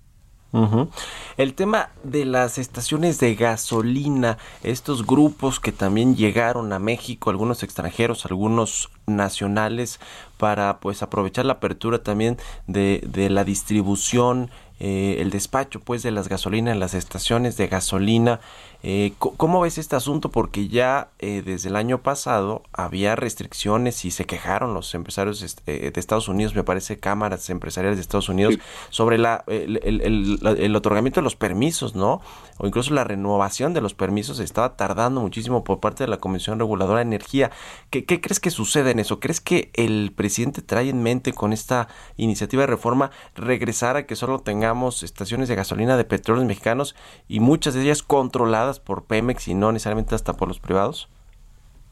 [1.38, 7.64] El tema de las estaciones de gasolina, estos grupos que también llegaron a México, algunos
[7.64, 10.00] extranjeros, algunos nacionales,
[10.38, 16.12] para pues aprovechar la apertura también de, de la distribución eh, el despacho pues de
[16.12, 18.40] las gasolinas en las estaciones de gasolina.
[18.84, 20.30] Eh, ¿Cómo ves este asunto?
[20.30, 25.92] Porque ya eh, desde el año pasado había restricciones y se quejaron los empresarios este,
[25.92, 28.56] de Estados Unidos, me parece cámaras empresariales de Estados Unidos,
[28.90, 32.22] sobre la, el, otorgamiento de los permisos, ¿no?
[32.60, 36.60] O incluso la renovación de los permisos estaba tardando muchísimo por parte de la Comisión
[36.60, 37.52] Reguladora de Energía.
[37.90, 39.20] ¿Qué, qué crees que sucede en eso?
[39.20, 44.16] ¿Crees que el presidente trae en mente con esta iniciativa de reforma regresar a que
[44.16, 44.68] solo tenga
[45.02, 46.96] estaciones de gasolina de petróleos mexicanos
[47.28, 51.10] y muchas de ellas controladas por Pemex y no necesariamente hasta por los privados?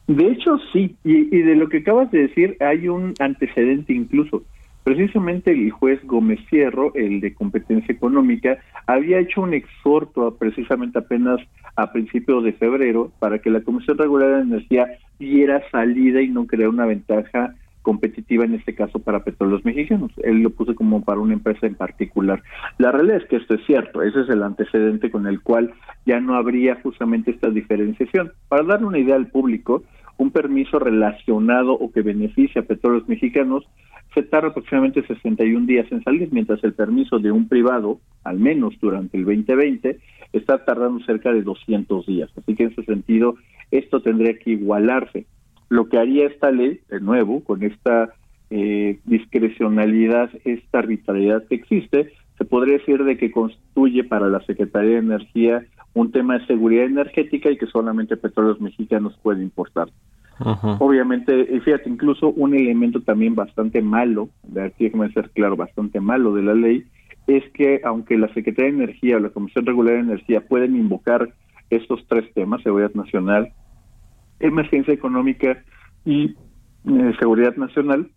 [0.06, 0.96] De hecho, sí.
[1.04, 4.42] Y, de lo que acabas de decir, hay un antecedente incluso.
[4.84, 11.40] Precisamente el juez Gómez Fierro, el de competencia económica, había hecho un exhorto precisamente apenas
[11.74, 14.86] a principios de febrero para que la Comisión Regular de Energía
[15.18, 17.54] diera salida y no creara una ventaja
[17.86, 20.10] competitiva en este caso para petróleos mexicanos.
[20.24, 22.42] Él lo puso como para una empresa en particular.
[22.78, 25.72] La realidad es que esto es cierto, ese es el antecedente con el cual
[26.04, 28.32] ya no habría justamente esta diferenciación.
[28.48, 29.84] Para darle una idea al público,
[30.16, 33.64] un permiso relacionado o que beneficia a petróleos mexicanos
[34.14, 38.74] se tarda aproximadamente 61 días en salir, mientras el permiso de un privado, al menos
[38.80, 40.00] durante el 2020,
[40.32, 42.30] está tardando cerca de 200 días.
[42.36, 43.36] Así que en ese sentido,
[43.70, 45.26] esto tendría que igualarse
[45.68, 48.10] lo que haría esta ley, de nuevo, con esta
[48.50, 54.92] eh, discrecionalidad, esta arbitrariedad que existe, se podría decir de que constituye para la Secretaría
[54.92, 59.88] de Energía un tema de seguridad energética y que solamente petróleos mexicanos pueden importar.
[60.78, 65.98] Obviamente, y fíjate, incluso un elemento también bastante malo, de aquí déjame ser claro, bastante
[65.98, 66.84] malo de la ley,
[67.26, 71.30] es que aunque la Secretaría de Energía o la Comisión Regular de Energía pueden invocar
[71.70, 73.52] estos tres temas, seguridad nacional,
[74.40, 75.62] emergencia económica
[76.04, 76.34] y
[76.88, 78.10] eh, seguridad nacional,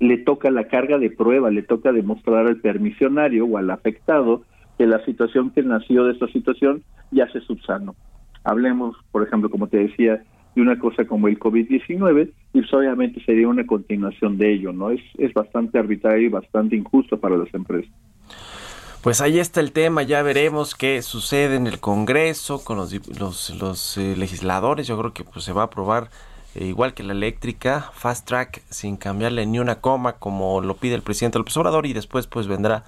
[0.00, 4.42] le toca la carga de prueba, le toca demostrar al permisionario o al afectado
[4.76, 7.96] que la situación que nació de esta situación ya se subsanó.
[8.44, 10.22] Hablemos, por ejemplo, como te decía,
[10.54, 14.90] de una cosa como el COVID-19 y pues, obviamente sería una continuación de ello, ¿no?
[14.90, 17.92] Es, es bastante arbitrario y bastante injusto para las empresas.
[19.02, 23.50] Pues ahí está el tema, ya veremos qué sucede en el Congreso con los, los,
[23.50, 24.88] los eh, legisladores.
[24.88, 26.10] Yo creo que pues, se va a aprobar
[26.56, 30.96] eh, igual que la eléctrica, fast track, sin cambiarle ni una coma, como lo pide
[30.96, 32.84] el presidente López Obrador, y después pues vendrá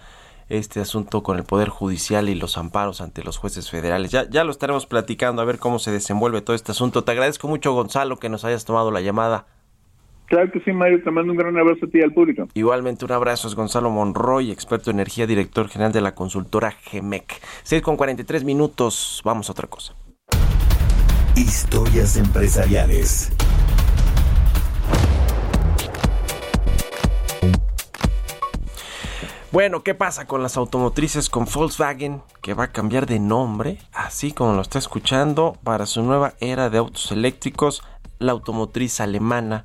[0.48, 4.10] este asunto con el Poder Judicial y los amparos ante los jueces federales.
[4.10, 7.04] Ya, ya lo estaremos platicando a ver cómo se desenvuelve todo este asunto.
[7.04, 9.46] Te agradezco mucho, Gonzalo, que nos hayas tomado la llamada.
[10.30, 12.46] Claro que sí, Mario, te mando un gran abrazo a ti y al público.
[12.54, 17.42] Igualmente un abrazo, es Gonzalo Monroy, experto en energía, director general de la consultora GEMEC.
[17.64, 19.96] 6 con 43 minutos, vamos a otra cosa.
[21.34, 23.32] Historias empresariales.
[29.50, 34.30] Bueno, ¿qué pasa con las automotrices con Volkswagen que va a cambiar de nombre, así
[34.30, 37.82] como lo está escuchando, para su nueva era de autos eléctricos?
[38.20, 39.64] La automotriz alemana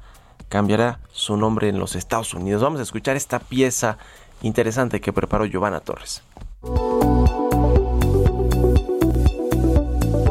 [0.49, 2.61] cambiará su nombre en los Estados Unidos.
[2.61, 3.97] Vamos a escuchar esta pieza
[4.41, 6.21] interesante que preparó Giovanna Torres.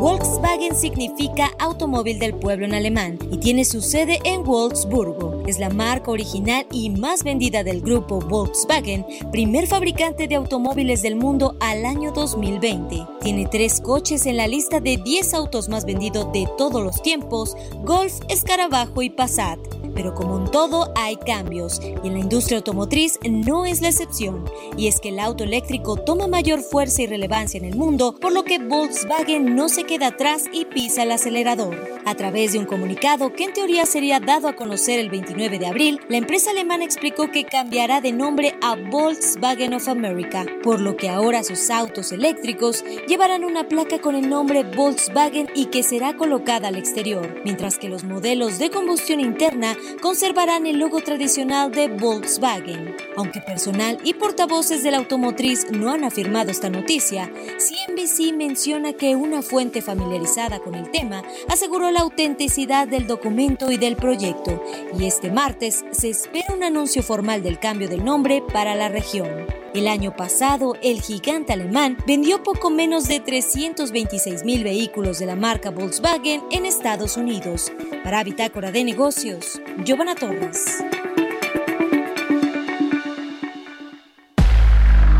[0.04, 5.42] Volkswagen significa automóvil del pueblo en alemán y tiene su sede en Wolfsburgo.
[5.46, 11.16] Es la marca original y más vendida del grupo Volkswagen, primer fabricante de automóviles del
[11.16, 13.06] mundo al año 2020.
[13.22, 17.56] Tiene tres coches en la lista de 10 autos más vendidos de todos los tiempos,
[17.82, 19.58] Golf, Escarabajo y Passat
[19.94, 24.44] pero como en todo hay cambios y en la industria automotriz no es la excepción.
[24.76, 28.32] Y es que el auto eléctrico toma mayor fuerza y relevancia en el mundo, por
[28.32, 31.76] lo que Volkswagen no se queda atrás y pisa el acelerador.
[32.04, 35.66] A través de un comunicado que en teoría sería dado a conocer el 29 de
[35.66, 40.96] abril, la empresa alemana explicó que cambiará de nombre a Volkswagen of America, por lo
[40.96, 46.16] que ahora sus autos eléctricos llevarán una placa con el nombre Volkswagen y que será
[46.16, 51.88] colocada al exterior, mientras que los modelos de combustión interna conservarán el logo tradicional de
[51.88, 52.96] Volkswagen.
[53.16, 59.16] Aunque personal y portavoces de la automotriz no han afirmado esta noticia, CNBC menciona que
[59.16, 64.62] una fuente familiarizada con el tema aseguró la autenticidad del documento y del proyecto,
[64.98, 69.63] y este martes se espera un anuncio formal del cambio del nombre para la región.
[69.74, 75.34] El año pasado, el gigante alemán vendió poco menos de 326 mil vehículos de la
[75.34, 77.72] marca Volkswagen en Estados Unidos.
[78.04, 80.84] Para Bitácora de Negocios, Giovanna Torres.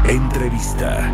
[0.09, 1.13] Entrevista.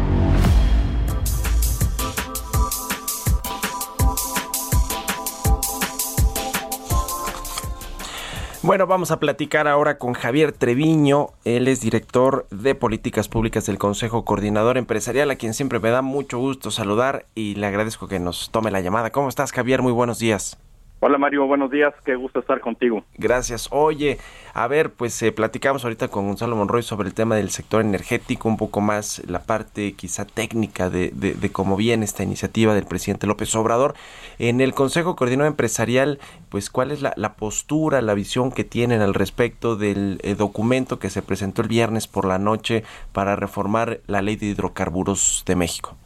[8.63, 11.29] Bueno, vamos a platicar ahora con Javier Treviño.
[11.47, 16.03] Él es director de políticas públicas del Consejo Coordinador Empresarial, a quien siempre me da
[16.03, 19.13] mucho gusto saludar y le agradezco que nos tome la llamada.
[19.13, 19.81] ¿Cómo estás, Javier?
[19.81, 20.59] Muy buenos días.
[21.03, 23.03] Hola Mario, buenos días, qué gusto estar contigo.
[23.17, 23.69] Gracias.
[23.71, 24.19] Oye,
[24.53, 28.51] a ver, pues eh, platicamos ahorita con Gonzalo Monroy sobre el tema del sector energético,
[28.51, 33.27] un poco más la parte quizá técnica de, de, cómo viene esta iniciativa del presidente
[33.27, 33.95] López Obrador.
[34.39, 36.19] En el Consejo Coordinador Empresarial,
[36.51, 41.09] pues cuál es la, postura, la visión que tienen al respecto del eh, documento que
[41.09, 45.97] se presentó el viernes por la noche para reformar la ley de hidrocarburos de México.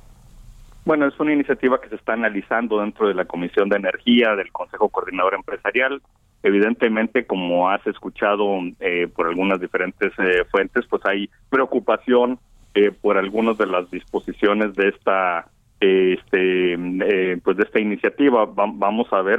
[0.84, 4.52] Bueno, es una iniciativa que se está analizando dentro de la Comisión de Energía del
[4.52, 6.02] Consejo Coordinador Empresarial.
[6.42, 12.38] Evidentemente, como has escuchado eh, por algunas diferentes eh, fuentes, pues hay preocupación
[12.74, 15.46] eh, por algunas de las disposiciones de esta
[15.80, 16.78] este
[17.42, 18.46] pues de esta iniciativa.
[18.46, 19.38] vamos a ver,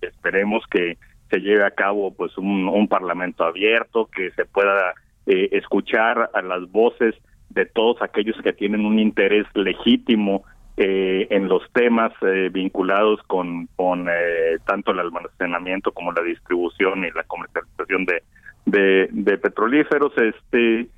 [0.00, 0.98] esperemos que
[1.30, 4.92] se lleve a cabo pues un, un parlamento abierto, que se pueda
[5.26, 7.14] escuchar a las voces
[7.48, 10.44] de todos aquellos que tienen un interés legítimo
[10.76, 17.04] eh, en los temas eh, vinculados con, con eh, tanto el almacenamiento como la distribución
[17.04, 20.12] y la comercialización de, de, petrolíferos.
[20.16, 20.88] Este,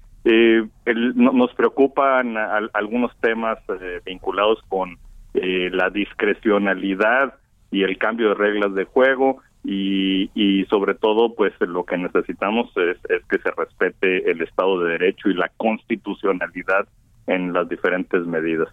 [1.15, 2.37] nos preocupan
[2.73, 3.59] algunos temas
[4.05, 4.97] vinculados con
[5.35, 7.35] la discrecionalidad
[7.71, 12.71] y el cambio de reglas de juego y, y sobre todo pues lo que necesitamos
[12.77, 16.89] es, es que se respete el Estado de Derecho y la constitucionalidad
[17.27, 18.69] en las diferentes medidas.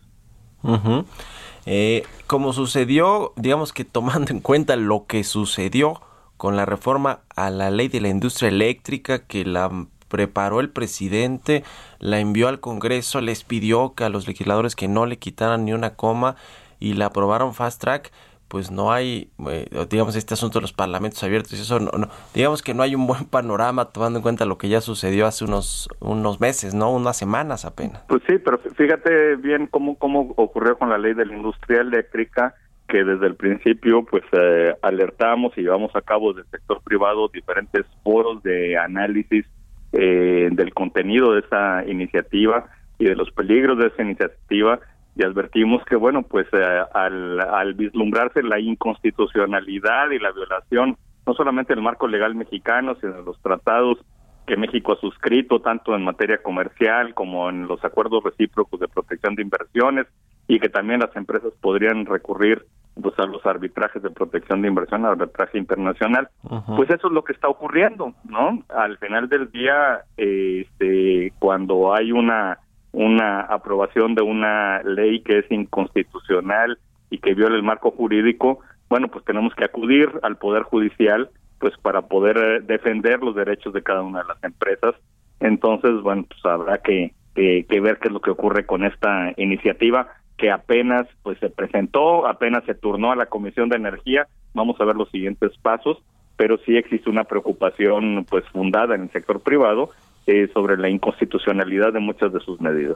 [1.65, 6.01] Eh, como sucedió, digamos que tomando en cuenta lo que sucedió
[6.37, 11.63] con la reforma a la ley de la industria eléctrica que la preparó el presidente,
[11.99, 15.73] la envió al Congreso, les pidió que a los legisladores que no le quitaran ni
[15.73, 16.35] una coma
[16.79, 18.11] y la aprobaron fast track
[18.47, 21.91] pues no hay, eh, digamos, este asunto de los parlamentos abiertos y eso, no,
[22.33, 25.45] digamos que no hay un buen panorama tomando en cuenta lo que ya sucedió hace
[25.45, 26.91] unos, unos meses, ¿no?
[26.91, 28.03] Unas semanas apenas.
[28.07, 32.55] Pues sí, pero fíjate bien cómo, cómo ocurrió con la ley de la industria eléctrica,
[32.87, 37.85] que desde el principio pues eh, alertamos y llevamos a cabo del sector privado diferentes
[38.03, 39.45] foros de análisis
[39.93, 42.67] eh, del contenido de esa iniciativa
[42.99, 44.79] y de los peligros de esa iniciativa
[45.15, 51.33] y advertimos que, bueno, pues eh, al, al vislumbrarse la inconstitucionalidad y la violación no
[51.33, 53.97] solamente del marco legal mexicano, sino de los tratados
[54.45, 59.35] que México ha suscrito, tanto en materia comercial como en los acuerdos recíprocos de protección
[59.35, 60.07] de inversiones,
[60.47, 62.65] y que también las empresas podrían recurrir
[63.01, 66.27] pues, a los arbitrajes de protección de inversión, al arbitraje internacional.
[66.75, 68.63] Pues eso es lo que está ocurriendo, ¿no?
[68.67, 72.59] Al final del día, este, cuando hay una
[72.93, 76.77] una aprobación de una ley que es inconstitucional
[77.09, 81.29] y que viola el marco jurídico, bueno, pues tenemos que acudir al Poder Judicial
[81.59, 84.95] pues para poder eh, defender los derechos de cada una de las empresas.
[85.39, 90.07] Entonces, bueno, pues habrá que, que, ver qué es lo que ocurre con esta iniciativa
[90.37, 94.27] que apenas pues se presentó, apenas se turnó a la Comisión de Energía.
[94.53, 96.03] Vamos a ver los siguientes pasos,
[96.35, 99.89] pero sí existe una preocupación pues fundada en el sector privado
[100.25, 102.95] eh, sobre la inconstitucionalidad de muchas de sus medidas.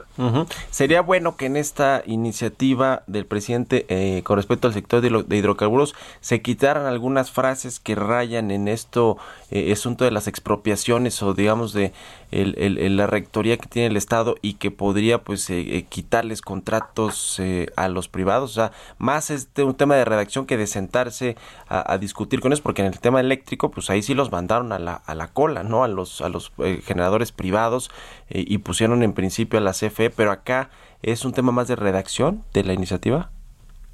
[0.70, 5.94] Sería bueno que en esta iniciativa del presidente eh, con respecto al sector de, hidrocarburos
[6.20, 9.18] se quitaran algunas frases que rayan en esto,
[9.50, 11.92] eh, asunto de las expropiaciones o digamos de
[12.30, 15.50] la rectoría que tiene el Estado y que podría pues
[15.88, 17.40] quitarles contratos
[17.76, 18.50] a los privados.
[18.50, 21.36] O sea, más es un tema de redacción que de sentarse
[21.68, 24.78] a, discutir con eso, porque en el tema eléctrico pues ahí sí los mandaron a
[24.78, 25.84] la, a la cola, ¿no?
[25.84, 26.52] A los, a los
[26.84, 27.90] generadores privados
[28.30, 30.70] eh, y pusieron en principio a la CFE, pero acá
[31.02, 33.30] es un tema más de redacción de la iniciativa.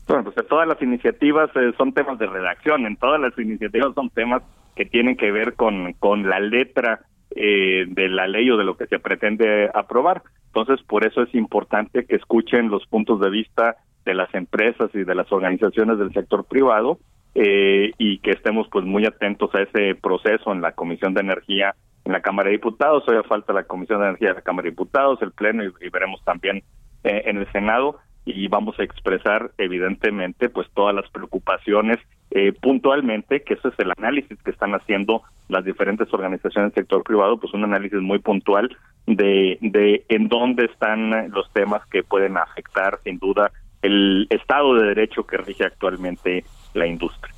[0.07, 4.11] Bueno, pues todas las iniciativas eh, son temas de redacción, en todas las iniciativas son
[4.11, 4.43] temas
[4.77, 7.01] que tienen que ver con, con la letra
[7.35, 10.23] eh, de la ley o de lo que se pretende aprobar.
[10.47, 15.05] Entonces, por eso es importante que escuchen los puntos de vista de las empresas y
[15.05, 16.99] de las organizaciones del sector privado
[17.37, 21.75] y que estemos pues muy atentos a ese proceso en la Comisión de Energía
[22.05, 24.71] en la Cámara de Diputados, hoy falta la Comisión de Energía de la Cámara de
[24.71, 26.63] Diputados, el Pleno y, veremos también
[27.03, 31.99] eh, en el Senado y vamos a expresar evidentemente pues todas las preocupaciones
[32.31, 37.03] eh, puntualmente, que ese es el análisis que están haciendo las diferentes organizaciones del sector
[37.05, 42.37] privado, pues un análisis muy puntual de, de en dónde están los temas que pueden
[42.37, 43.51] afectar sin duda
[43.83, 47.35] el Estado de Derecho que rige actualmente la industria.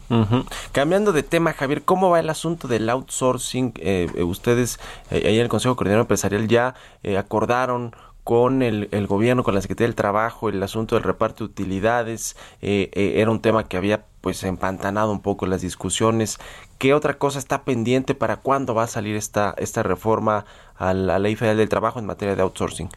[0.73, 3.75] Cambiando de tema, Javier, ¿cómo va el asunto del outsourcing?
[3.79, 4.79] Eh, eh, ustedes
[5.11, 6.75] eh, ahí en el Consejo Coordinador Empresarial ya
[7.19, 12.37] acordaron con el, gobierno, con la Secretaría del Trabajo, el asunto del reparto de utilidades,
[12.61, 16.41] era un tema que había pues empantanado un poco las discusiones.
[16.81, 20.45] ¿Qué otra cosa está pendiente para cuándo va a salir esta, esta reforma
[20.77, 22.89] a la Ley Federal del Trabajo en materia de outsourcing?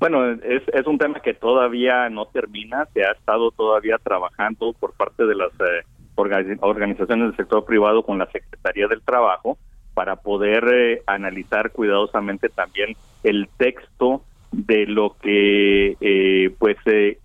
[0.00, 4.94] Bueno, es, es un tema que todavía no termina, se ha estado todavía trabajando por
[4.94, 5.84] parte de las eh,
[6.16, 9.58] organizaciones del sector privado con la Secretaría del Trabajo
[9.94, 16.78] para poder eh, analizar cuidadosamente también el texto de lo que eh, pues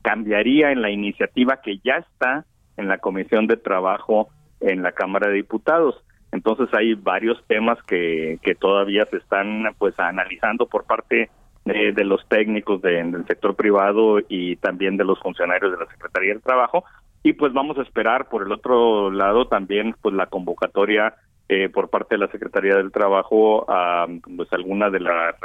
[0.03, 2.45] cambiaría en la iniciativa que ya está
[2.77, 5.95] en la Comisión de Trabajo en la Cámara de Diputados.
[6.31, 11.29] Entonces hay varios temas que, que todavía se están pues analizando por parte
[11.65, 16.41] de, los técnicos del sector privado y también de los funcionarios de la Secretaría del
[16.41, 16.83] Trabajo
[17.23, 21.15] y pues vamos a esperar por el otro lado también pues la convocatoria
[21.47, 25.35] eh, por parte de la Secretaría del Trabajo a pues alguna de, la,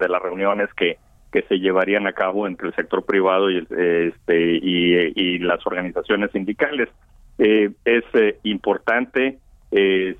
[0.00, 0.98] de las reuniones que
[1.32, 6.88] que se llevarían a cabo entre el sector privado y este y, las organizaciones sindicales.
[7.38, 9.38] Eh, es eh, importante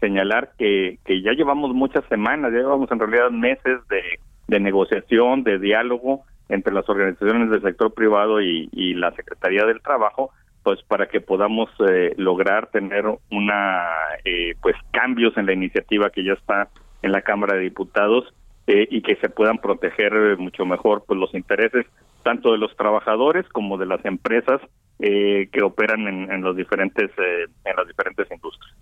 [0.00, 4.02] señalar que, ya llevamos muchas semanas, ya llevamos en realidad meses de,
[4.46, 9.80] de negociación, de diálogo entre las organizaciones del sector privado y, y la Secretaría del
[9.80, 10.30] Trabajo,
[10.68, 13.88] pues para que podamos eh, lograr tener una
[14.24, 16.68] eh, pues cambios en la iniciativa que ya está
[17.00, 18.24] en la Cámara de Diputados
[18.68, 21.86] eh, y que se puedan proteger mucho mejor pues los intereses
[22.22, 24.60] tanto de los trabajadores como de las empresas
[24.98, 28.74] que operan en, en los diferentes en las diferentes industrias.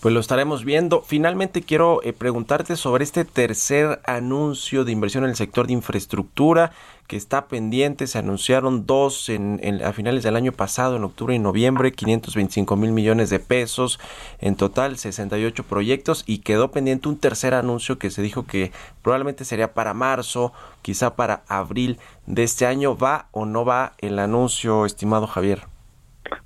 [0.00, 1.00] Pues lo estaremos viendo.
[1.00, 6.72] Finalmente quiero eh, preguntarte sobre este tercer anuncio de inversión en el sector de infraestructura
[7.06, 8.06] que está pendiente.
[8.06, 12.92] Se anunciaron dos en, a finales del año pasado, en octubre y noviembre, 525 mil
[12.92, 13.98] millones de pesos.
[14.40, 19.44] En total, 68 proyectos y quedó pendiente un tercer anuncio que se dijo que probablemente
[19.44, 20.52] sería para marzo,
[20.82, 22.96] quizá para abril de este año.
[22.96, 25.60] ¿Va o no va el anuncio, estimado Javier?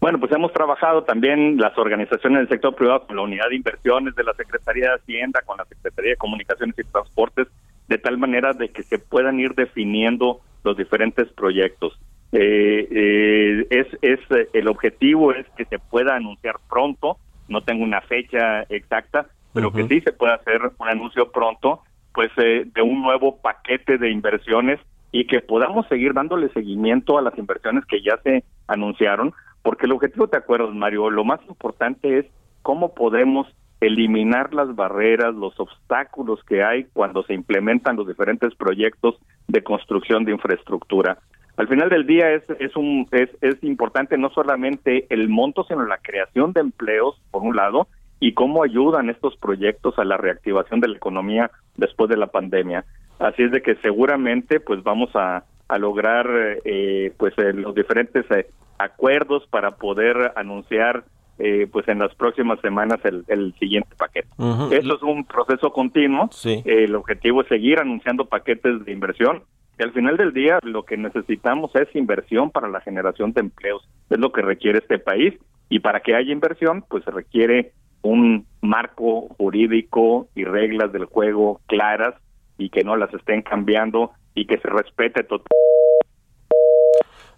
[0.01, 4.15] Bueno, pues hemos trabajado también las organizaciones del sector privado con la unidad de inversiones
[4.15, 7.49] de la Secretaría de Hacienda, con la Secretaría de Comunicaciones y Transportes,
[7.89, 11.99] de tal manera de que se puedan ir definiendo los diferentes proyectos.
[12.33, 14.21] Eh, eh, es, es
[14.53, 17.19] el objetivo es que se pueda anunciar pronto.
[17.49, 21.83] No tengo una fecha exacta, pero que sí se pueda hacer un anuncio pronto,
[22.15, 24.79] pues eh, de un nuevo paquete de inversiones
[25.13, 29.33] y que podamos seguir dándole seguimiento a las inversiones que ya se anunciaron,
[29.63, 32.27] porque el objetivo, te acuerdas, Mario, lo más importante es
[32.63, 33.49] cómo podemos
[33.81, 39.17] eliminar las barreras, los obstáculos que hay cuando se implementan los diferentes proyectos
[39.49, 41.19] de construcción de infraestructura.
[41.57, 45.85] Al final del día es, es, un, es, es importante no solamente el monto, sino
[45.85, 50.81] la creación de empleos, por un lado, y cómo ayudan estos proyectos a la reactivación
[50.81, 52.85] de la economía después de la pandemia.
[53.19, 56.29] Así es de que seguramente pues vamos a, a lograr
[56.65, 58.47] eh, pues eh, los diferentes eh,
[58.79, 61.05] acuerdos para poder anunciar
[61.41, 64.29] eh, pues en las próximas semanas el, siguiente paquete.
[64.71, 66.29] Eso es un proceso continuo.
[66.45, 69.43] el objetivo es seguir anunciando paquetes de inversión.
[69.79, 73.89] Y al final del día lo que necesitamos es inversión para la generación de empleos.
[74.11, 75.35] Es lo que requiere este país.
[75.71, 77.73] Y para que haya inversión, pues se requiere
[78.03, 82.15] un marco jurídico y reglas del juego claras
[82.59, 85.80] y que no las estén cambiando y que se respete totalmente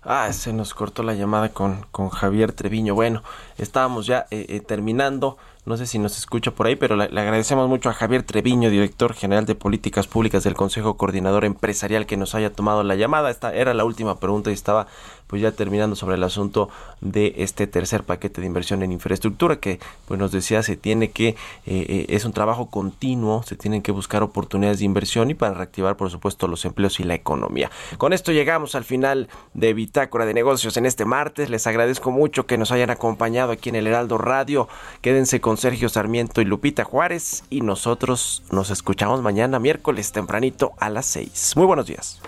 [0.05, 2.95] Ah, se nos cortó la llamada con, con Javier Treviño.
[2.95, 3.23] Bueno,
[3.57, 5.39] estábamos ya eh, eh, terminando.
[5.65, 9.15] No sé si nos escucha por ahí, pero le, agradecemos mucho a Javier Treviño, director
[9.15, 13.31] general de Políticas Públicas del Consejo Coordinador Empresarial, que nos haya tomado la llamada.
[13.31, 14.89] Esta era la última pregunta y estaba
[15.33, 16.69] pues ya terminando sobre el asunto
[17.01, 21.29] de este tercer paquete de inversión en infraestructura que pues nos decía se tiene que
[21.29, 25.55] eh, eh, es un trabajo continuo se tienen que buscar oportunidades de inversión y para
[25.55, 27.71] reactivar por supuesto los empleos y la economía.
[27.97, 31.49] Con esto llegamos al final de Bitácora de Negocios en este martes.
[31.49, 34.69] Les agradezco mucho que nos hayan acompañado aquí en el Heraldo Radio.
[35.01, 40.89] Quédense con Sergio Sarmiento y Lupita Juárez y nosotros nos escuchamos mañana miércoles tempranito a
[40.89, 42.23] las 6 muy buenos días.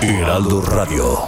[0.00, 1.27] Heraldo Radio.